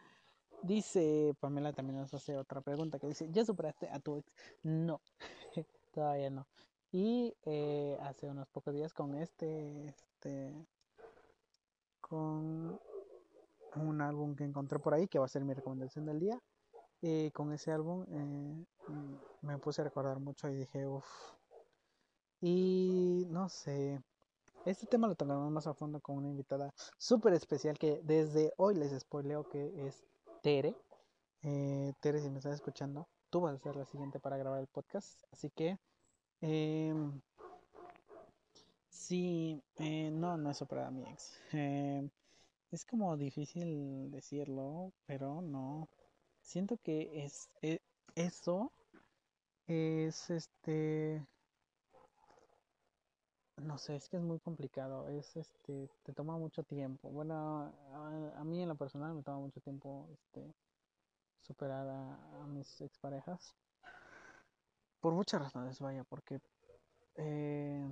[0.61, 4.31] dice Pamela también nos hace otra pregunta que dice, ¿ya superaste a tu ex?
[4.63, 5.01] No,
[5.93, 6.47] todavía no.
[6.91, 10.53] Y eh, hace unos pocos días con este, este,
[11.99, 12.79] con
[13.75, 16.39] un álbum que encontré por ahí, que va a ser mi recomendación del día.
[17.01, 18.65] Y con ese álbum eh,
[19.41, 21.05] me puse a recordar mucho y dije, uff.
[22.41, 24.01] Y no sé,
[24.65, 28.73] este tema lo tocaremos más a fondo con una invitada súper especial que desde hoy
[28.73, 30.03] les spoileo que es
[30.41, 30.75] Tere.
[31.43, 34.67] Eh, Tere, si me estás escuchando, tú vas a ser la siguiente para grabar el
[34.67, 35.21] podcast.
[35.31, 35.77] Así que,
[36.41, 36.95] eh,
[38.89, 41.39] sí, no, no es superar a mi ex.
[41.53, 42.09] Eh,
[42.71, 45.87] es como difícil decirlo, pero no.
[46.45, 47.81] Siento que es, e-
[48.15, 48.71] eso
[49.67, 51.25] es este
[53.57, 57.09] no sé, es que es muy complicado, es este te toma mucho tiempo.
[57.09, 57.73] Bueno,
[58.37, 60.53] a, mí en lo personal me toma mucho tiempo este
[61.41, 63.55] superar a, a mis exparejas
[64.99, 66.39] por muchas razones, vaya, porque
[67.15, 67.89] eh,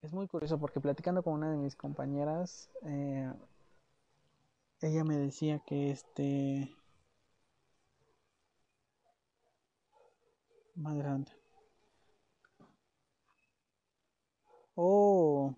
[0.00, 3.30] es muy curioso porque platicando con una de mis compañeras eh,
[4.80, 6.77] ella me decía que este
[10.78, 11.30] más grande.
[14.78, 15.54] Oh,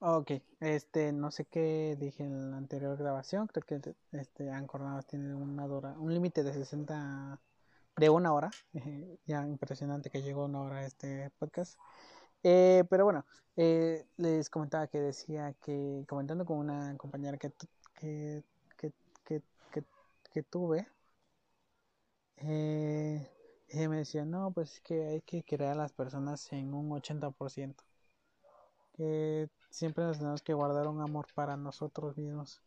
[0.00, 5.34] ok, este, no sé qué dije en la anterior grabación, creo que este Anchor tiene
[5.34, 7.40] una dura, un límite de 60,
[7.96, 8.50] de una hora,
[9.26, 11.78] ya impresionante que llegó una hora este podcast.
[12.42, 13.24] Eh, pero bueno,
[13.56, 17.52] eh, les comentaba que decía que, comentando con una compañera que,
[17.94, 18.42] que,
[18.76, 18.92] que,
[19.24, 19.84] que,
[20.32, 20.86] que tuve,
[22.38, 23.30] eh,
[23.68, 26.90] ella me decía, no, pues es que hay que crear a las personas en un
[26.90, 27.84] 80%,
[28.94, 32.62] que siempre nos tenemos que guardar un amor para nosotros mismos.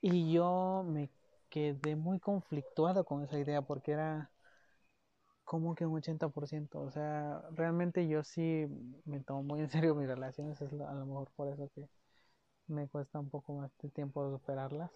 [0.00, 1.10] Y yo me
[1.50, 4.30] quedé muy conflictuado con esa idea porque era
[5.48, 6.80] como que un 80%.
[6.82, 8.66] O sea, realmente yo sí
[9.06, 10.60] me tomo muy en serio mis relaciones.
[10.60, 11.88] Es a lo mejor por eso que
[12.68, 14.90] me cuesta un poco más de tiempo superarlas.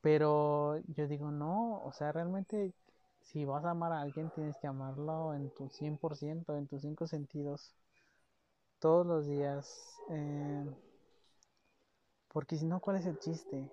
[0.00, 2.72] Pero yo digo, no, o sea, realmente
[3.22, 7.06] si vas a amar a alguien tienes que amarlo en tu 100%, en tus cinco
[7.06, 7.72] sentidos,
[8.80, 10.00] todos los días.
[10.10, 10.64] Eh,
[12.32, 13.70] porque si no, ¿cuál es el chiste?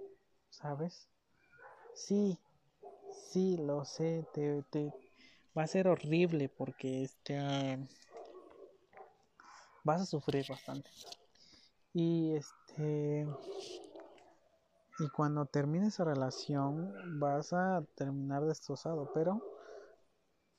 [0.51, 1.07] ¿Sabes?
[1.95, 2.37] Sí,
[3.31, 4.63] sí, lo sé, te,
[5.57, 7.77] va a ser horrible porque este
[9.83, 10.89] vas a sufrir bastante.
[11.93, 13.27] Y este
[14.99, 19.41] y cuando termine esa relación vas a terminar destrozado, pero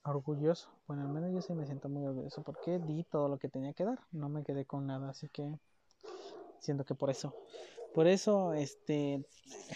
[0.04, 0.68] orgulloso.
[0.86, 3.72] Bueno, al menos yo sí me siento muy orgulloso porque di todo lo que tenía
[3.72, 5.50] que dar, no me quedé con nada, así que
[6.58, 7.34] siento que por eso,
[7.94, 9.24] por eso este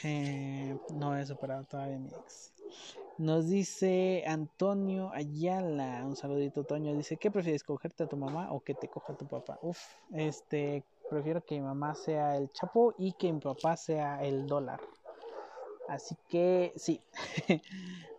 [0.05, 2.58] eh, no he superado todavía mi ex.
[3.19, 8.61] Nos dice Antonio Ayala, un saludito Toño, dice, ¿qué prefieres, cogerte a tu mamá o
[8.61, 9.59] que te coja tu papá?
[9.61, 9.77] Uf,
[10.13, 14.81] este, prefiero que mi mamá sea el chapo y que mi papá sea el dólar.
[15.89, 17.01] Así que sí,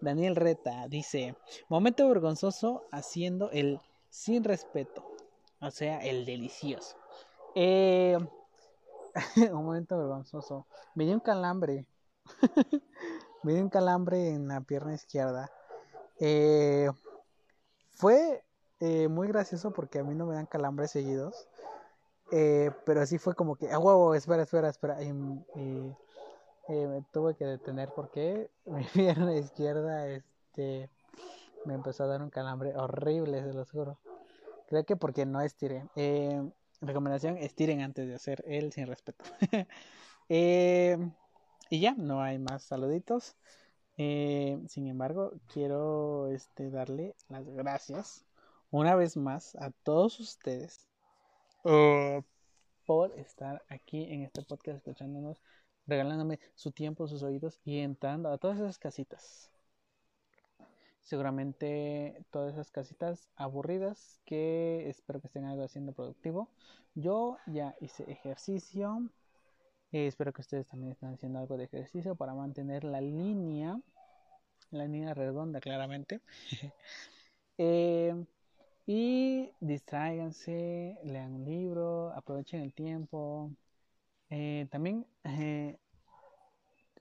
[0.02, 1.34] Daniel Reta dice,
[1.70, 3.80] momento vergonzoso haciendo el
[4.10, 5.06] sin respeto,
[5.62, 6.98] o sea, el delicioso.
[7.56, 8.18] Eh,
[9.54, 11.86] un momento vergonzoso, me dio un calambre.
[13.44, 15.52] me dio un calambre en la pierna izquierda.
[16.20, 16.90] Eh,
[17.92, 18.44] fue
[18.80, 21.48] eh, muy gracioso porque a mí no me dan calambres seguidos.
[22.32, 25.02] Eh, pero así fue como que, ah, wow, espera, espera, espera.
[25.02, 25.14] Y,
[26.70, 30.92] me tuve que detener porque mi pierna izquierda este,
[31.66, 33.98] me empezó a dar un calambre horrible, se lo juro.
[34.68, 35.88] Creo que porque no estiré.
[36.82, 39.26] recomendación, estiren antes de hacer el sin respeto.
[40.30, 40.98] eh,
[41.70, 43.36] y ya, no hay más saluditos.
[43.98, 48.26] Eh, sin embargo, quiero este, darle las gracias
[48.72, 50.88] una vez más a todos ustedes
[51.66, 52.22] uh,
[52.86, 55.42] por estar aquí en este podcast escuchándonos,
[55.86, 59.52] regalándome su tiempo, sus oídos y entrando a todas esas casitas.
[61.02, 66.50] Seguramente todas esas casitas aburridas que espero que estén algo haciendo productivo.
[66.94, 69.10] Yo ya hice ejercicio,
[69.92, 73.80] eh, espero que ustedes también estén haciendo algo de ejercicio para mantener la línea,
[74.72, 76.22] la línea redonda claramente.
[77.62, 78.16] Eh,
[78.88, 83.52] y distráiganse, lean un libro, aprovechen el tiempo.
[84.30, 85.06] Eh, también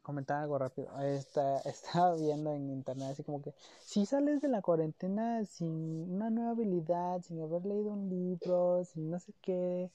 [0.09, 0.89] comentar algo rápido.
[1.03, 6.31] Está, estaba viendo en internet así como que si sales de la cuarentena sin una
[6.31, 9.91] nueva habilidad, sin haber leído un libro, sin no sé qué,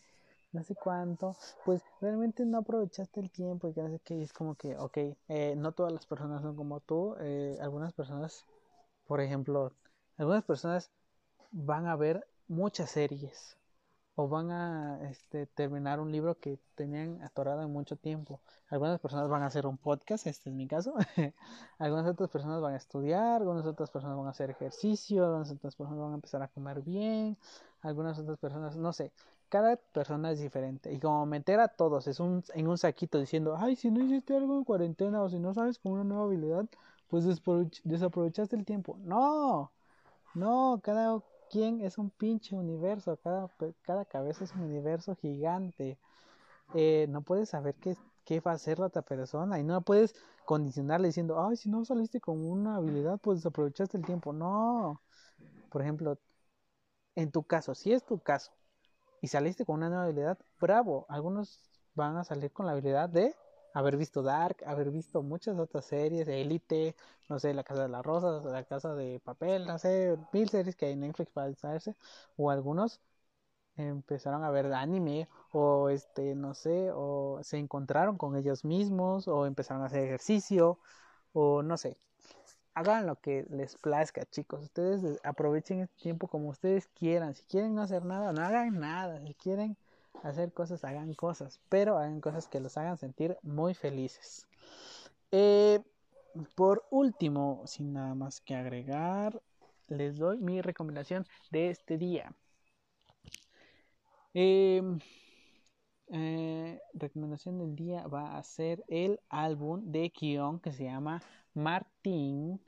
[0.53, 1.35] no sé cuánto,
[1.65, 4.97] pues realmente no aprovechaste el tiempo y que no sé qué, es como que, ok,
[5.27, 8.45] eh, no todas las personas son como tú, eh, algunas personas,
[9.07, 9.73] por ejemplo,
[10.17, 10.91] algunas personas
[11.51, 13.57] van a ver muchas series
[14.15, 18.41] o van a este, terminar un libro que tenían atorado en mucho tiempo.
[18.69, 20.93] Algunas personas van a hacer un podcast, este es mi caso.
[21.79, 25.75] algunas otras personas van a estudiar, algunas otras personas van a hacer ejercicio, algunas otras
[25.75, 27.37] personas van a empezar a comer bien,
[27.81, 29.11] algunas otras personas, no sé
[29.53, 30.91] cada persona es diferente.
[30.91, 34.35] Y como meter a todos es un, en un saquito diciendo, ay, si no hiciste
[34.35, 36.65] algo en cuarentena o si no sabes con una nueva habilidad,
[37.07, 37.25] pues
[37.83, 38.97] desaprovechaste el tiempo.
[39.03, 39.71] No,
[40.33, 43.47] no, cada quien es un pinche universo, cada,
[43.83, 45.99] cada cabeza es un universo gigante.
[46.73, 47.95] Eh, no puedes saber qué,
[48.25, 51.85] qué va a hacer la otra persona y no puedes condicionarle diciendo, ay, si no
[51.85, 54.33] saliste con una habilidad, pues desaprovechaste el tiempo.
[54.33, 54.99] No,
[55.69, 56.17] por ejemplo,
[57.15, 58.51] en tu caso, si es tu caso,
[59.23, 61.05] y saliste con una nueva habilidad, bravo.
[61.07, 61.61] Algunos
[61.95, 63.33] van a salir con la habilidad de
[63.73, 66.93] haber visto Dark, haber visto muchas otras series, Elite,
[67.29, 70.75] no sé, La Casa de las Rosas, La Casa de Papel, no sé, mil series
[70.75, 71.95] que hay en Netflix para distraerse,
[72.35, 72.99] o algunos
[73.77, 79.45] empezaron a ver anime, o este, no sé, o se encontraron con ellos mismos, o
[79.45, 80.79] empezaron a hacer ejercicio,
[81.33, 81.97] o no sé,
[82.75, 84.63] hagan lo que les plazca, chicos.
[84.63, 87.35] Ustedes aprovechen este tiempo como ustedes quieran.
[87.35, 89.21] Si quieren no hacer nada, no hagan nada.
[89.25, 89.77] Si quieren
[90.23, 91.59] hacer cosas, hagan cosas.
[91.69, 94.47] Pero hagan cosas que los hagan sentir muy felices.
[95.31, 95.81] Eh,
[96.55, 99.41] por último, sin nada más que agregar,
[99.87, 102.33] les doy mi recomendación de este día.
[104.33, 104.99] Em,
[106.13, 111.21] eh, recomendación del día va a ser el álbum de Kion que se llama
[111.55, 112.61] Martín.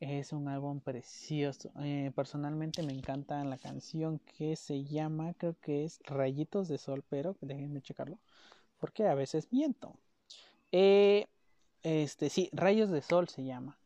[0.00, 1.72] Es un álbum precioso.
[1.80, 7.02] Eh, personalmente me encanta la canción que se llama, creo que es Rayitos de Sol,
[7.08, 8.18] pero déjenme checarlo,
[8.78, 9.96] porque a veces miento.
[10.70, 11.26] Eh,
[11.82, 13.78] este, sí, Rayos de Sol se llama.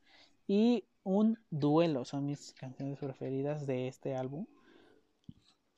[0.48, 4.46] Y Un Duelo son mis canciones preferidas de este álbum.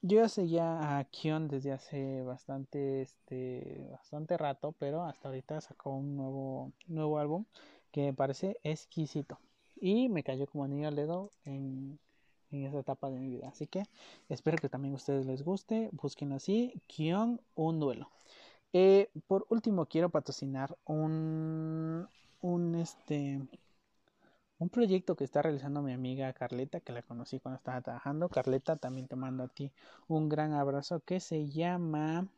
[0.07, 6.15] Yo seguía a Kion desde hace bastante, este, bastante rato, pero hasta ahorita sacó un
[6.15, 7.47] nuevo, nuevo álbum
[7.91, 9.39] que me parece exquisito
[9.81, 11.99] y me cayó como anillo al dedo en,
[12.51, 13.49] en esa etapa de mi vida.
[13.49, 13.85] Así que
[14.29, 15.89] espero que también a ustedes les guste.
[15.93, 18.11] Busquen así, Kion, un duelo.
[18.75, 22.07] Eh, por último, quiero patrocinar un,
[22.43, 23.41] un, este,
[24.59, 28.29] un proyecto que está realizando mi amiga Carleta, que la conocí cuando estaba trabajando.
[28.29, 29.73] Carleta, también te mando a ti
[30.09, 32.29] un gran abrazo que se llama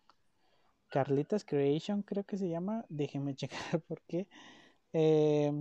[0.88, 2.84] Carletas Creation, creo que se llama.
[2.88, 4.26] Déjenme checar porque
[4.92, 5.52] eh,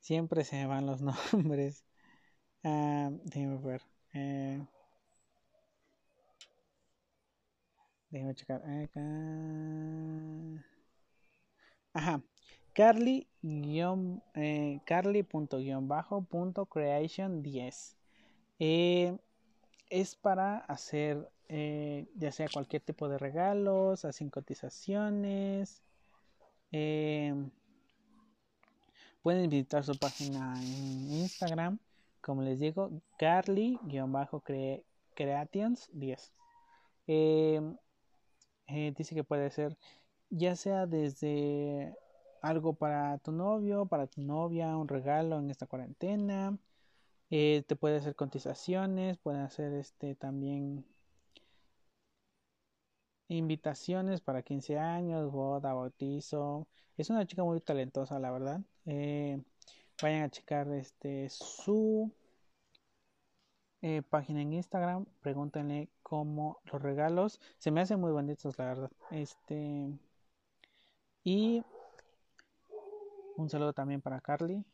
[0.00, 1.00] siempre se me van los
[1.32, 1.84] nombres.
[2.64, 3.82] Uh, déjenme ver.
[4.14, 4.62] Eh,
[8.10, 8.60] déjenme checar.
[11.94, 12.22] Ajá.
[12.74, 13.26] Carly
[14.34, 17.96] eh, Carly.creation 10
[18.58, 19.16] eh,
[19.90, 25.82] es para hacer eh, ya sea cualquier tipo de regalos, hacen cotizaciones.
[26.70, 27.34] Eh,
[29.22, 31.78] pueden visitar su página en Instagram,
[32.20, 36.32] como les digo, Carly-Creations 10.
[38.96, 39.76] dice que puede ser
[40.30, 41.94] ya sea desde
[42.42, 46.58] algo para tu novio, para tu novia, un regalo en esta cuarentena.
[47.30, 50.84] Eh, te puede hacer cotizaciones, puede hacer este también
[53.28, 56.66] invitaciones para 15 años, boda, bautizo.
[56.96, 58.60] Es una chica muy talentosa, la verdad.
[58.86, 59.40] Eh,
[60.02, 62.12] vayan a checar este su
[63.82, 68.90] eh, página en Instagram, pregúntenle cómo los regalos se me hacen muy bonitos, la verdad.
[69.10, 69.88] Este
[71.24, 71.62] y
[73.36, 74.64] un saludo también para Carly.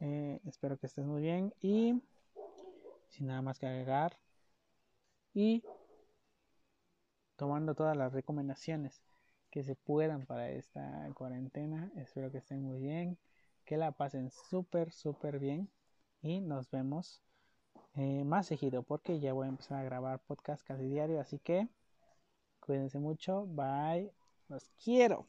[0.00, 2.02] Eh, espero que estés muy bien y
[3.08, 4.18] sin nada más que agregar.
[5.32, 5.64] Y
[7.36, 9.02] tomando todas las recomendaciones
[9.50, 11.90] que se puedan para esta cuarentena.
[11.96, 13.18] Espero que estén muy bien,
[13.64, 15.70] que la pasen súper, súper bien
[16.22, 17.22] y nos vemos
[17.96, 21.20] eh, más seguido porque ya voy a empezar a grabar podcast casi diario.
[21.20, 21.68] Así que
[22.60, 24.12] cuídense mucho, bye,
[24.48, 25.26] los quiero.